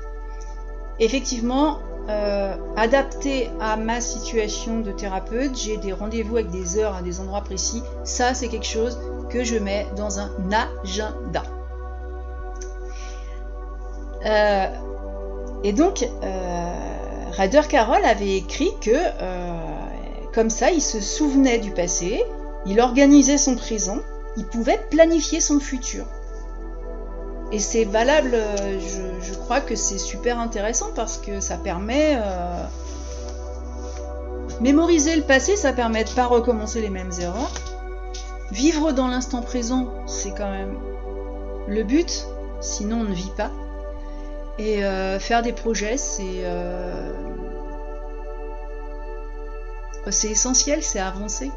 effectivement, 0.99 1.79
euh, 2.09 2.55
adapté 2.75 3.49
à 3.59 3.77
ma 3.77 4.01
situation 4.01 4.79
de 4.79 4.91
thérapeute. 4.91 5.55
J'ai 5.55 5.77
des 5.77 5.93
rendez-vous 5.93 6.37
avec 6.37 6.49
des 6.49 6.77
heures 6.77 6.95
à 6.95 7.01
des 7.01 7.19
endroits 7.19 7.41
précis. 7.41 7.83
Ça, 8.03 8.33
c'est 8.33 8.47
quelque 8.47 8.65
chose 8.65 8.99
que 9.29 9.43
je 9.43 9.57
mets 9.57 9.87
dans 9.95 10.19
un 10.19 10.31
agenda. 10.51 11.43
Euh, 14.25 14.67
et 15.63 15.73
donc, 15.73 16.07
euh, 16.23 16.73
Ryder 17.31 17.61
Carroll 17.69 18.03
avait 18.05 18.37
écrit 18.37 18.71
que, 18.81 18.91
euh, 18.91 19.59
comme 20.33 20.49
ça, 20.49 20.71
il 20.71 20.81
se 20.81 20.99
souvenait 20.99 21.59
du 21.59 21.71
passé, 21.71 22.23
il 22.65 22.79
organisait 22.79 23.37
son 23.37 23.55
présent, 23.55 23.99
il 24.37 24.45
pouvait 24.45 24.79
planifier 24.89 25.39
son 25.39 25.59
futur. 25.59 26.05
Et 27.51 27.59
c'est 27.59 27.83
valable, 27.83 28.37
je, 28.79 29.01
crois 29.33 29.61
que 29.61 29.75
c'est 29.75 29.97
super 29.97 30.39
intéressant 30.39 30.91
parce 30.95 31.17
que 31.17 31.39
ça 31.39 31.57
permet... 31.57 32.19
mémoriser 34.59 35.15
le 35.15 35.23
passé, 35.23 35.55
ça 35.55 35.73
permet 35.73 36.03
de 36.03 36.09
pas 36.11 36.27
recommencer 36.27 36.81
les 36.81 36.89
mêmes 36.89 37.11
erreurs. 37.19 37.51
Vivre 38.51 38.91
dans 38.91 39.07
l'instant 39.07 39.41
présent, 39.41 39.87
c'est 40.07 40.31
quand 40.31 40.51
même 40.51 40.77
le 41.67 41.83
but, 41.83 42.27
sinon 42.59 43.01
on 43.01 43.03
ne 43.05 43.13
vit 43.13 43.31
pas. 43.37 43.49
Et 44.57 44.83
euh, 44.83 45.19
faire 45.19 45.41
des 45.41 45.53
projets, 45.53 45.97
c'est 45.97 46.43
euh, 46.43 47.13
c'est 50.09 50.29
essentiel, 50.29 50.83
c'est 50.83 50.99
avancer. 50.99 51.49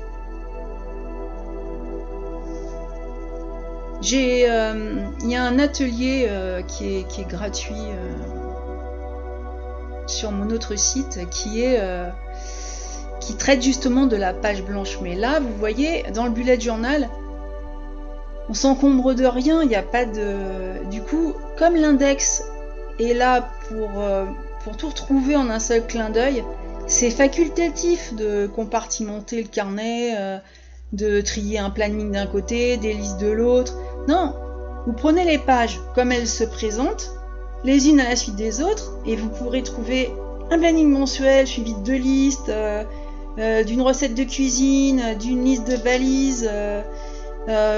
Euh, 4.12 4.96
il 5.22 5.30
y 5.30 5.36
a 5.36 5.44
un 5.44 5.58
atelier 5.58 6.26
euh, 6.28 6.62
qui, 6.62 6.98
est, 6.98 7.28
gratuit 7.28 7.74
sur 10.06 10.30
mon 10.30 10.50
autre 10.50 10.76
site 10.76 11.20
qui 11.30 11.62
est 11.62 11.80
qui 13.20 13.36
traite 13.36 13.62
justement 13.62 14.06
de 14.06 14.16
la 14.16 14.34
page 14.34 14.62
blanche. 14.62 14.98
Mais 15.00 15.14
là, 15.14 15.40
vous 15.40 15.56
voyez, 15.58 16.04
dans 16.14 16.24
le 16.24 16.30
bullet 16.30 16.60
journal, 16.60 17.08
on 18.50 18.54
s'encombre 18.54 19.14
de 19.14 19.24
rien. 19.24 19.62
Il 19.62 19.68
n'y 19.68 19.76
a 19.76 19.82
pas 19.82 20.04
de. 20.04 20.84
Du 20.90 21.00
coup, 21.00 21.32
comme 21.56 21.74
l'index 21.74 22.42
est 23.00 23.14
là 23.14 23.48
pour 23.68 23.90
pour 24.64 24.76
tout 24.76 24.88
retrouver 24.88 25.36
en 25.36 25.48
un 25.48 25.60
seul 25.60 25.86
clin 25.86 26.10
d'œil, 26.10 26.44
c'est 26.86 27.10
facultatif 27.10 28.12
de 28.14 28.46
compartimenter 28.46 29.42
le 29.42 29.48
carnet 29.48 30.40
de 30.94 31.20
trier 31.20 31.58
un 31.58 31.70
planning 31.70 32.12
d'un 32.12 32.26
côté, 32.26 32.76
des 32.76 32.92
listes 32.92 33.20
de 33.20 33.30
l'autre. 33.30 33.74
Non, 34.08 34.34
vous 34.86 34.92
prenez 34.92 35.24
les 35.24 35.38
pages 35.38 35.80
comme 35.94 36.12
elles 36.12 36.28
se 36.28 36.44
présentent, 36.44 37.14
les 37.64 37.88
unes 37.88 38.00
à 38.00 38.08
la 38.08 38.16
suite 38.16 38.36
des 38.36 38.62
autres, 38.62 38.98
et 39.06 39.16
vous 39.16 39.28
pourrez 39.30 39.62
trouver 39.62 40.12
un 40.50 40.58
planning 40.58 40.90
mensuel 40.90 41.46
suivi 41.46 41.74
de 41.74 41.80
deux 41.80 41.96
listes, 41.96 42.50
euh, 42.50 42.84
euh, 43.38 43.64
d'une 43.64 43.80
recette 43.80 44.14
de 44.14 44.24
cuisine, 44.24 45.16
d'une 45.18 45.42
liste 45.44 45.66
de 45.66 45.76
balises, 45.76 46.48
euh, 46.50 46.82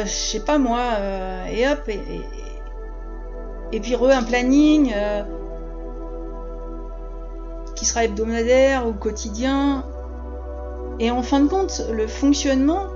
je 0.04 0.10
sais 0.10 0.40
pas 0.40 0.58
moi, 0.58 0.82
et 1.50 1.68
hop, 1.68 1.88
et, 1.88 2.00
et, 3.72 3.80
puis 3.80 3.94
re 3.94 4.10
un 4.10 4.22
planning 4.22 4.92
qui 7.74 7.84
sera 7.84 8.04
hebdomadaire 8.04 8.86
ou 8.86 8.92
quotidien. 8.92 9.84
Et 10.98 11.10
en 11.10 11.22
fin 11.22 11.40
de 11.40 11.48
compte, 11.48 11.82
le 11.92 12.06
fonctionnement, 12.06 12.86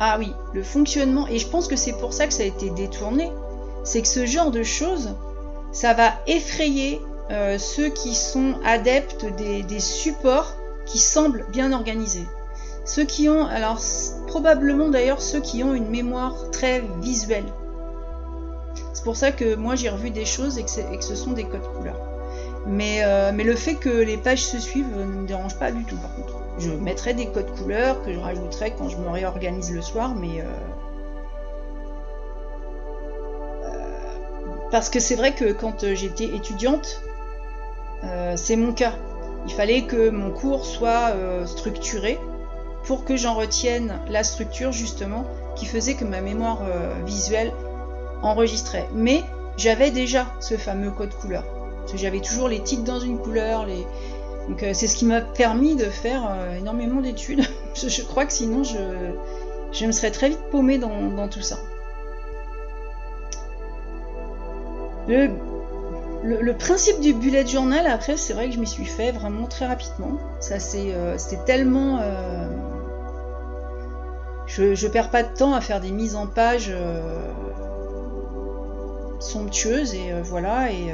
ah 0.00 0.16
oui, 0.18 0.32
le 0.54 0.62
fonctionnement, 0.62 1.26
et 1.26 1.38
je 1.38 1.48
pense 1.48 1.66
que 1.66 1.76
c'est 1.76 1.94
pour 1.94 2.12
ça 2.12 2.26
que 2.26 2.32
ça 2.32 2.44
a 2.44 2.46
été 2.46 2.70
détourné, 2.70 3.32
c'est 3.82 4.02
que 4.02 4.08
ce 4.08 4.26
genre 4.26 4.50
de 4.50 4.62
choses, 4.62 5.16
ça 5.72 5.92
va 5.92 6.12
effrayer 6.26 7.00
euh, 7.30 7.58
ceux 7.58 7.88
qui 7.88 8.14
sont 8.14 8.54
adeptes 8.64 9.26
des, 9.36 9.80
supports 9.80 10.54
qui 10.86 10.98
semblent 10.98 11.46
bien 11.50 11.72
organisés. 11.72 12.26
Ceux 12.84 13.04
qui 13.04 13.28
ont, 13.28 13.44
alors 13.44 13.80
probablement 14.28 14.88
d'ailleurs 14.88 15.20
ceux 15.20 15.40
qui 15.40 15.62
ont 15.62 15.74
une 15.74 15.90
mémoire 15.90 16.50
très 16.50 16.82
visuelle. 17.02 17.44
C'est 18.94 19.04
pour 19.04 19.16
ça 19.16 19.30
que 19.32 19.56
moi 19.56 19.74
j'ai 19.74 19.90
revu 19.90 20.10
des 20.10 20.24
choses 20.24 20.58
et 20.58 20.64
que, 20.64 20.70
ce 21.04 21.14
sont 21.14 21.32
des 21.32 21.44
codes 21.44 21.60
couleurs. 21.76 22.00
Euh, 22.68 23.32
mais 23.34 23.44
le 23.44 23.54
fait 23.54 23.74
que 23.74 23.88
les 23.88 24.16
pages 24.16 24.44
se 24.44 24.58
suivent 24.58 24.96
ne 24.96 25.04
me 25.04 25.26
dérange 25.26 25.58
pas 25.58 25.70
du 25.70 25.84
tout 25.84 25.96
par 25.96 26.14
contre. 26.14 26.47
Je 26.58 26.70
mettrai 26.70 27.14
des 27.14 27.26
codes 27.26 27.50
couleurs 27.56 28.02
que 28.02 28.12
je 28.12 28.18
rajouterai 28.18 28.72
quand 28.76 28.88
je 28.88 28.96
me 28.96 29.08
réorganise 29.08 29.72
le 29.72 29.82
soir, 29.82 30.14
mais... 30.14 30.40
Euh, 30.40 30.44
euh, 33.64 34.56
parce 34.70 34.90
que 34.90 34.98
c'est 34.98 35.14
vrai 35.14 35.34
que 35.34 35.52
quand 35.52 35.84
euh, 35.84 35.94
j'étais 35.94 36.24
étudiante, 36.24 37.02
c'est 38.36 38.54
mon 38.54 38.72
cas. 38.72 38.92
Il 39.46 39.52
fallait 39.52 39.82
que 39.82 40.10
mon 40.10 40.30
cours 40.30 40.64
soit 40.64 41.12
structuré 41.46 42.16
pour 42.84 43.04
que 43.04 43.16
j'en 43.16 43.34
retienne 43.34 43.98
la 44.08 44.22
structure 44.22 44.70
justement 44.70 45.24
qui 45.56 45.66
faisait 45.66 45.94
que 45.94 46.04
ma 46.04 46.20
mémoire 46.20 46.60
visuelle 47.04 47.52
enregistrait. 48.22 48.86
Mais 48.94 49.24
j'avais 49.56 49.90
déjà 49.90 50.26
ce 50.38 50.56
fameux 50.56 50.92
code 50.92 51.12
couleur. 51.12 51.42
J'avais 51.92 52.20
toujours 52.20 52.46
les 52.46 52.62
titres 52.62 52.84
dans 52.84 53.00
une 53.00 53.18
couleur, 53.18 53.66
les, 53.66 53.84
donc 54.48 54.62
euh, 54.62 54.70
c'est 54.72 54.86
ce 54.86 54.96
qui 54.96 55.04
m'a 55.04 55.20
permis 55.20 55.76
de 55.76 55.84
faire 55.84 56.26
euh, 56.30 56.56
énormément 56.56 57.00
d'études. 57.00 57.42
je, 57.74 58.02
crois 58.02 58.24
que 58.24 58.32
sinon 58.32 58.62
je, 58.64 59.86
me 59.86 59.92
serais 59.92 60.10
très 60.10 60.30
vite 60.30 60.42
paumée 60.50 60.78
dans, 60.78 61.28
tout 61.28 61.42
ça. 61.42 61.58
Le, 65.06 66.52
principe 66.52 67.00
du 67.00 67.14
bullet 67.14 67.46
journal, 67.46 67.86
après, 67.86 68.16
c'est 68.16 68.32
vrai 68.32 68.48
que 68.48 68.54
je 68.54 68.60
m'y 68.60 68.66
suis 68.66 68.84
fait 68.84 69.12
vraiment 69.12 69.46
très 69.46 69.66
rapidement. 69.66 70.18
Ça, 70.40 70.58
c'est, 70.58 70.92
euh, 70.92 71.16
tellement. 71.46 72.00
je, 74.46 74.74
je 74.74 74.88
perds 74.88 75.10
pas 75.10 75.22
de 75.22 75.34
temps 75.34 75.54
à 75.54 75.60
faire 75.60 75.80
des 75.80 75.92
mises 75.92 76.16
en 76.16 76.26
page 76.26 76.72
somptueuses 79.20 79.94
et 79.94 80.12
voilà. 80.22 80.72
Et 80.72 80.92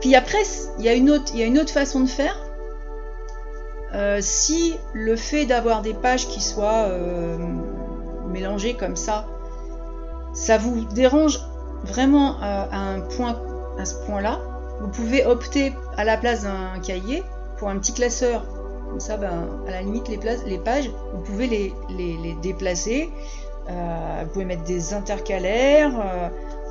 puis 0.00 0.14
après, 0.14 0.42
il 0.78 0.84
y, 0.84 0.88
a 0.88 0.94
une 0.94 1.10
autre, 1.10 1.72
façon 1.72 2.00
de 2.00 2.08
faire. 2.08 2.36
Euh, 3.92 4.18
si 4.20 4.76
le 4.94 5.16
fait 5.16 5.46
d'avoir 5.46 5.82
des 5.82 5.94
pages 5.94 6.26
qui 6.28 6.40
soient 6.40 6.86
euh, 6.86 7.36
mélangées 8.28 8.74
comme 8.74 8.96
ça, 8.96 9.26
ça 10.32 10.56
vous 10.58 10.84
dérange 10.94 11.40
vraiment 11.84 12.36
point, 13.16 13.36
à 13.78 13.84
ce 13.84 13.94
point-là, 14.06 14.40
vous 14.80 14.88
pouvez 14.88 15.26
opter 15.26 15.74
à 15.96 16.04
la 16.04 16.16
place 16.16 16.44
d'un 16.44 16.78
cahier 16.82 17.22
pour 17.58 17.68
un 17.68 17.78
petit 17.78 17.92
classeur. 17.92 18.44
Comme 18.88 19.00
ça, 19.00 19.16
ben, 19.16 19.48
à 19.68 19.70
la 19.70 19.82
limite, 19.82 20.08
les, 20.08 20.58
pages, 20.58 20.90
vous 21.12 21.20
pouvez 21.20 21.46
les, 21.46 22.36
déplacer. 22.42 23.10
Euh, 23.68 24.22
vous 24.24 24.32
pouvez 24.32 24.44
mettre 24.46 24.64
des 24.64 24.94
intercalaires. 24.94 25.92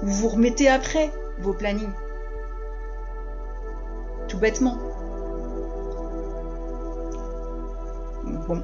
vous 0.01 0.13
vous 0.13 0.29
remettez 0.29 0.67
après 0.67 1.11
vos 1.41 1.53
plannings 1.53 1.91
tout 4.29 4.37
bêtement. 4.37 4.77
Bon. 8.47 8.61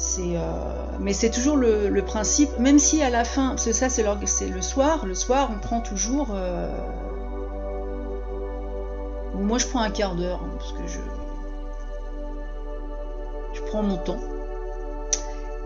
C'est, 0.00 0.36
euh, 0.36 0.40
mais 0.98 1.12
c'est 1.12 1.28
toujours 1.28 1.58
le, 1.58 2.00
principe, 2.00 2.58
même 2.58 2.78
si 2.78 3.02
à 3.02 3.10
la 3.10 3.22
fin, 3.22 3.50
parce 3.50 3.66
que 3.66 3.72
ça 3.72 3.90
c'est 3.90 4.02
le, 4.02 4.62
soir, 4.62 5.04
le 5.04 5.14
soir 5.14 5.50
on 5.54 5.58
prend 5.58 5.80
toujours. 5.80 6.28
Euh, 6.34 6.70
moi 9.34 9.58
je 9.58 9.66
prends 9.66 9.80
un 9.80 9.90
quart 9.90 10.14
d'heure, 10.14 10.40
hein, 10.42 10.56
parce 10.56 10.72
que 10.72 10.86
je. 10.86 11.00
Je 13.52 13.60
prends 13.68 13.82
mon 13.82 13.98
temps. 13.98 14.20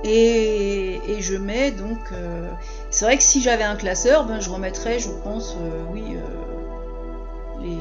Et, 0.02 1.00
je 1.20 1.36
mets 1.36 1.70
donc. 1.70 2.00
Euh, 2.10 2.50
c'est 2.90 3.04
vrai 3.04 3.16
que 3.16 3.22
si 3.22 3.40
j'avais 3.40 3.62
un 3.62 3.76
classeur, 3.76 4.24
ben, 4.24 4.40
je 4.40 4.50
remettrais, 4.50 4.98
je 4.98 5.10
pense, 5.10 5.56
oui, 5.92 6.16
les 7.62 7.76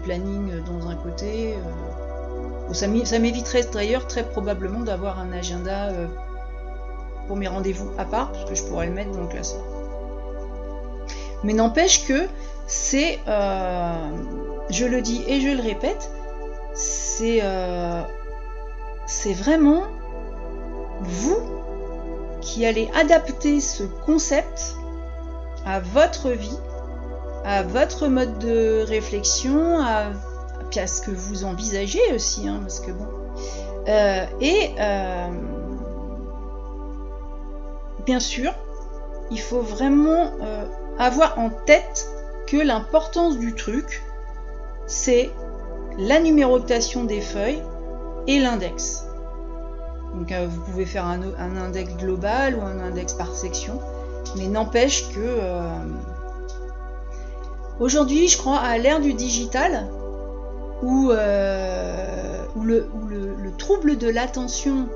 mes 0.00 0.06
plannings 0.06 0.62
dans 0.64 0.88
un 0.88 0.94
côté. 0.96 1.54
Euh. 1.54 2.74
ça 2.74 3.18
m'éviterait 3.18 3.64
d'ailleurs 3.72 4.06
très 4.06 4.24
probablement 4.24 4.80
d'avoir 4.80 5.18
un 5.18 5.32
agenda 5.32 5.88
euh, 5.88 6.06
pour 7.26 7.36
mes 7.36 7.48
rendez-vous 7.48 7.90
à 7.98 8.04
part, 8.04 8.32
parce 8.32 8.44
que 8.44 8.54
je 8.54 8.64
pourrais 8.64 8.86
le 8.86 8.92
mettre 8.92 9.10
dans 9.12 9.22
le 9.22 9.28
classeur. 9.28 9.62
Mais 11.42 11.52
n'empêche 11.52 12.06
que 12.06 12.26
c'est, 12.66 13.18
euh, 13.26 13.92
je 14.68 14.84
le 14.84 15.00
dis 15.00 15.24
et 15.26 15.40
je 15.40 15.48
le 15.48 15.62
répète, 15.62 16.10
c'est 16.74 17.42
c'est 19.06 19.32
vraiment 19.32 19.82
vous 21.00 21.38
qui 22.40 22.64
allez 22.64 22.88
adapter 22.94 23.60
ce 23.60 23.82
concept 23.82 24.76
à 25.66 25.80
votre 25.80 26.30
vie 26.30 26.58
à 27.44 27.62
votre 27.62 28.08
mode 28.08 28.38
de 28.38 28.84
réflexion, 28.86 29.80
à, 29.80 30.10
à 30.76 30.86
ce 30.86 31.00
que 31.00 31.10
vous 31.10 31.44
envisagez 31.44 32.12
aussi, 32.14 32.48
hein, 32.48 32.58
parce 32.62 32.80
que 32.80 32.92
bon. 32.92 33.06
Euh, 33.88 34.24
et 34.40 34.70
euh, 34.78 35.28
bien 38.04 38.20
sûr, 38.20 38.52
il 39.30 39.40
faut 39.40 39.62
vraiment 39.62 40.32
euh, 40.42 40.64
avoir 40.98 41.38
en 41.38 41.50
tête 41.50 42.08
que 42.46 42.56
l'importance 42.56 43.38
du 43.38 43.54
truc, 43.54 44.02
c'est 44.86 45.30
la 45.98 46.20
numérotation 46.20 47.04
des 47.04 47.20
feuilles 47.20 47.62
et 48.26 48.38
l'index. 48.38 49.06
Donc 50.14 50.32
vous 50.32 50.60
pouvez 50.62 50.86
faire 50.86 51.06
un, 51.06 51.22
index 51.56 51.94
global 51.94 52.56
ou 52.56 52.62
un 52.62 52.80
index 52.80 53.14
par 53.14 53.34
section, 53.34 53.80
mais 54.36 54.48
n'empêche 54.48 55.08
que 55.14 55.38
Aujourd'hui, 57.80 58.28
je 58.28 58.36
crois 58.36 58.58
à 58.58 58.76
l'ère 58.76 59.00
du 59.00 59.14
digital, 59.14 59.88
où, 60.82 61.10
euh, 61.10 62.44
le, 62.62 62.86
trouble 63.56 63.96
de 63.96 64.08
l'attention 64.08 64.86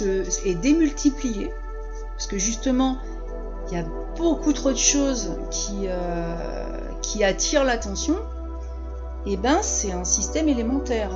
est 0.00 0.54
démultiplié, 0.54 1.50
parce 2.12 2.28
que 2.28 2.38
justement, 2.38 2.98
il 3.68 3.76
y 3.76 3.80
a 3.80 3.84
beaucoup 4.16 4.52
trop 4.52 4.70
de 4.70 4.78
choses 4.78 5.32
qui, 5.50 5.86
euh, 5.88 6.34
qui 7.02 7.24
attirent 7.24 7.64
l'attention, 7.64 8.14
et 9.26 9.32
eh 9.32 9.36
ben 9.36 9.58
c'est 9.62 9.90
un 9.90 10.04
système 10.04 10.48
élémentaire. 10.48 11.10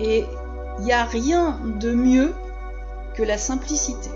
Et 0.00 0.24
il 0.80 0.84
n'y 0.84 0.92
a 0.92 1.04
rien 1.04 1.60
de 1.80 1.92
mieux 1.92 2.34
que 3.14 3.22
la 3.22 3.38
simplicité. 3.38 4.10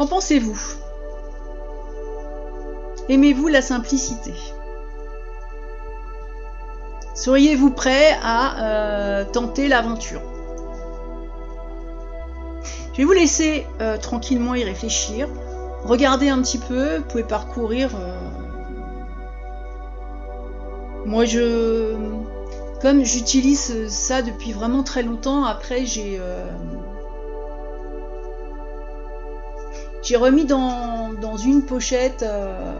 Qu'en 0.00 0.06
pensez-vous? 0.06 0.58
Aimez-vous 3.10 3.48
la 3.48 3.60
simplicité? 3.60 4.32
Seriez-vous 7.14 7.70
prêt 7.70 8.16
à 8.24 9.26
tenter 9.30 9.68
l'aventure? 9.68 10.22
Je 12.94 12.96
vais 12.96 13.04
vous 13.04 13.12
laisser 13.12 13.66
tranquillement 14.00 14.54
y 14.54 14.64
réfléchir. 14.64 15.28
Regardez 15.84 16.30
un 16.30 16.40
petit 16.40 16.56
peu, 16.56 16.96
vous 16.96 17.04
pouvez 17.04 17.24
parcourir. 17.24 17.90
Moi, 21.04 21.26
je, 21.26 21.94
comme 22.80 23.04
j'utilise 23.04 23.88
ça 23.88 24.22
depuis 24.22 24.52
vraiment 24.52 24.82
très 24.82 25.02
longtemps, 25.02 25.44
après 25.44 25.84
j'ai 25.84 26.18
j'ai 30.10 30.16
remis 30.16 30.44
dans, 30.44 31.36
une 31.36 31.62
pochette 31.62 32.24
euh, 32.24 32.72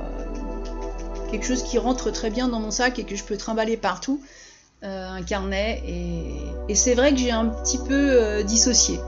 quelque 1.31 1.47
chose 1.47 1.63
qui 1.63 1.79
rentre 1.79 2.11
très 2.11 2.29
bien 2.29 2.49
dans 2.49 2.59
mon 2.59 2.73
sac 2.73 2.99
et 2.99 3.05
que 3.05 3.15
je 3.15 3.23
peux 3.23 3.37
trimballer 3.37 3.77
partout, 3.77 4.21
euh, 4.83 5.09
un 5.09 5.23
carnet. 5.23 5.81
Et, 5.87 6.75
c'est 6.75 6.95
vrai 6.95 7.13
que 7.13 7.19
j'ai 7.19 7.31
un 7.31 7.47
petit 7.47 7.79
peu 7.79 7.95
euh, 7.95 8.43
dissocié. 8.43 8.99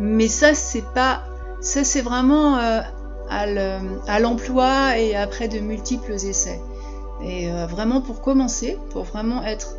Mais 0.00 0.26
ça, 0.26 0.52
c'est 0.52 0.84
pas. 0.94 1.22
Ça, 1.60 1.84
c'est 1.84 2.00
vraiment 2.00 2.56
à 2.56 4.18
l'emploi 4.18 4.98
et 4.98 5.14
après 5.14 5.46
de 5.46 5.60
multiples 5.60 6.14
essais. 6.14 6.60
Et 7.22 7.48
vraiment 7.68 8.00
pour 8.00 8.20
commencer, 8.20 8.78
pour 8.90 9.04
vraiment 9.04 9.44
être. 9.44 9.76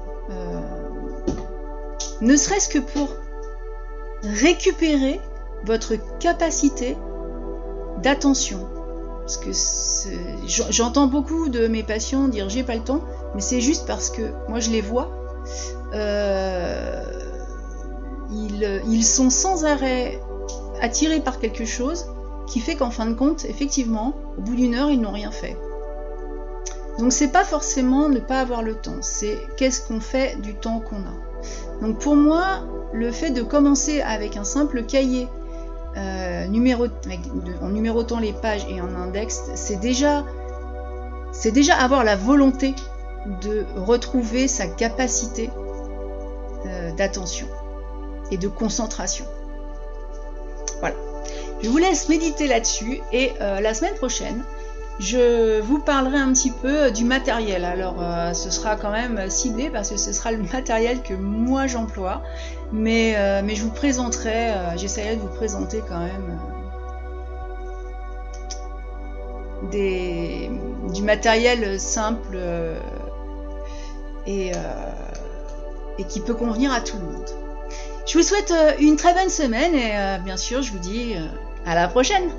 ne 2.21 2.35
serait-ce 2.37 2.69
que 2.69 2.79
pour 2.79 3.09
récupérer 4.23 5.19
votre 5.65 5.95
capacité 6.19 6.95
d'attention. 8.01 8.67
Parce 9.19 9.37
que 9.37 9.51
j'entends 10.47 11.07
beaucoup 11.07 11.47
de 11.47 11.67
mes 11.67 11.83
patients 11.83 12.27
dire 12.27 12.49
j'ai 12.49 12.63
pas 12.63 12.75
le 12.75 12.81
temps, 12.81 13.01
mais 13.35 13.41
c'est 13.41 13.61
juste 13.61 13.85
parce 13.85 14.09
que 14.09 14.33
moi 14.49 14.59
je 14.59 14.71
les 14.71 14.81
vois. 14.81 15.09
Euh, 15.93 17.03
ils, 18.31 18.81
ils, 18.87 19.05
sont 19.05 19.29
sans 19.29 19.65
arrêt 19.65 20.19
attirés 20.81 21.19
par 21.19 21.39
quelque 21.39 21.65
chose 21.65 22.07
qui 22.47 22.59
fait 22.59 22.75
qu'en 22.75 22.91
fin 22.91 23.05
de 23.05 23.13
compte, 23.13 23.45
effectivement, 23.45 24.13
au 24.37 24.41
bout 24.41 24.55
d'une 24.55 24.75
heure, 24.75 24.89
ils 24.89 24.99
n'ont 24.99 25.11
rien 25.11 25.31
fait. 25.31 25.57
Donc 26.99 27.13
c'est 27.13 27.31
pas 27.31 27.43
forcément 27.43 28.09
ne 28.09 28.19
pas 28.19 28.39
avoir 28.39 28.61
le 28.61 28.75
temps, 28.75 29.01
c'est 29.01 29.37
qu'est-ce 29.57 29.81
qu'on 29.81 29.99
fait 29.99 30.39
du 30.41 30.55
temps 30.55 30.79
qu'on 30.79 30.97
a. 30.97 31.81
Donc 31.81 31.99
pour 31.99 32.15
moi, 32.15 32.59
le 32.93 33.11
fait 33.11 33.31
de 33.31 33.41
commencer 33.41 34.01
avec 34.01 34.37
un 34.37 34.43
simple 34.43 34.83
cahier 34.83 35.27
euh, 35.97 36.45
en 37.61 37.69
numérotant 37.69 38.19
les 38.19 38.33
pages 38.33 38.65
et 38.69 38.79
en 38.79 38.95
index, 38.95 39.41
c'est 39.55 39.79
déjà, 39.79 40.23
avoir 41.77 42.03
la 42.03 42.15
volonté 42.15 42.73
de 43.41 43.65
retrouver 43.75 44.47
sa 44.47 44.67
capacité 44.67 45.49
euh, 46.65 46.91
d'attention 46.93 47.47
et 48.31 48.37
de 48.37 48.47
concentration. 48.47 49.25
Voilà. 50.79 50.95
Je 51.61 51.69
vous 51.69 51.77
laisse 51.77 52.07
méditer 52.09 52.47
là-dessus 52.47 53.01
et 53.11 53.33
euh, 53.41 53.59
la 53.59 53.73
semaine 53.73 53.95
prochaine, 53.95 54.43
je 54.99 55.59
vous 55.59 55.79
parlerai 55.79 56.17
un 56.17 56.31
petit 56.31 56.51
peu 56.51 56.91
du 56.91 57.03
matériel. 57.03 57.65
Alors, 57.65 57.95
ce 58.35 58.51
sera 58.51 58.75
quand 58.75 58.91
même 58.91 59.29
ciblé 59.29 59.69
parce 59.71 59.89
que 59.89 59.97
ce 59.97 60.13
sera 60.13 60.31
le 60.31 60.43
matériel 60.53 61.01
que 61.01 61.15
moi 61.15 61.65
j'emploie. 61.65 62.21
Mais, 62.71 63.15
euh, 63.17 63.41
mais 63.43 63.55
je 63.55 63.63
vous 63.63 63.71
présenterai, 63.71 64.51
euh, 64.51 64.77
j'essaierai 64.77 65.15
de 65.17 65.21
vous 65.21 65.27
présenter 65.27 65.81
quand 65.87 65.99
même 65.99 66.39
des, 69.69 70.49
du 70.93 71.01
matériel 71.01 71.79
simple 71.79 72.39
et, 74.25 74.51
et 75.99 76.03
qui 76.05 76.19
peut 76.19 76.33
convenir 76.33 76.71
à 76.71 76.81
tout 76.81 76.97
le 76.97 77.03
monde. 77.03 77.29
Je 78.07 78.17
vous 78.17 78.23
souhaite 78.23 78.53
une 78.79 78.95
très 78.95 79.13
bonne 79.13 79.29
semaine 79.29 79.75
et 79.75 80.19
bien 80.23 80.37
sûr, 80.37 80.63
je 80.63 80.71
vous 80.71 80.79
dis 80.79 81.13
à 81.65 81.75
la 81.75 81.87
prochaine 81.87 82.31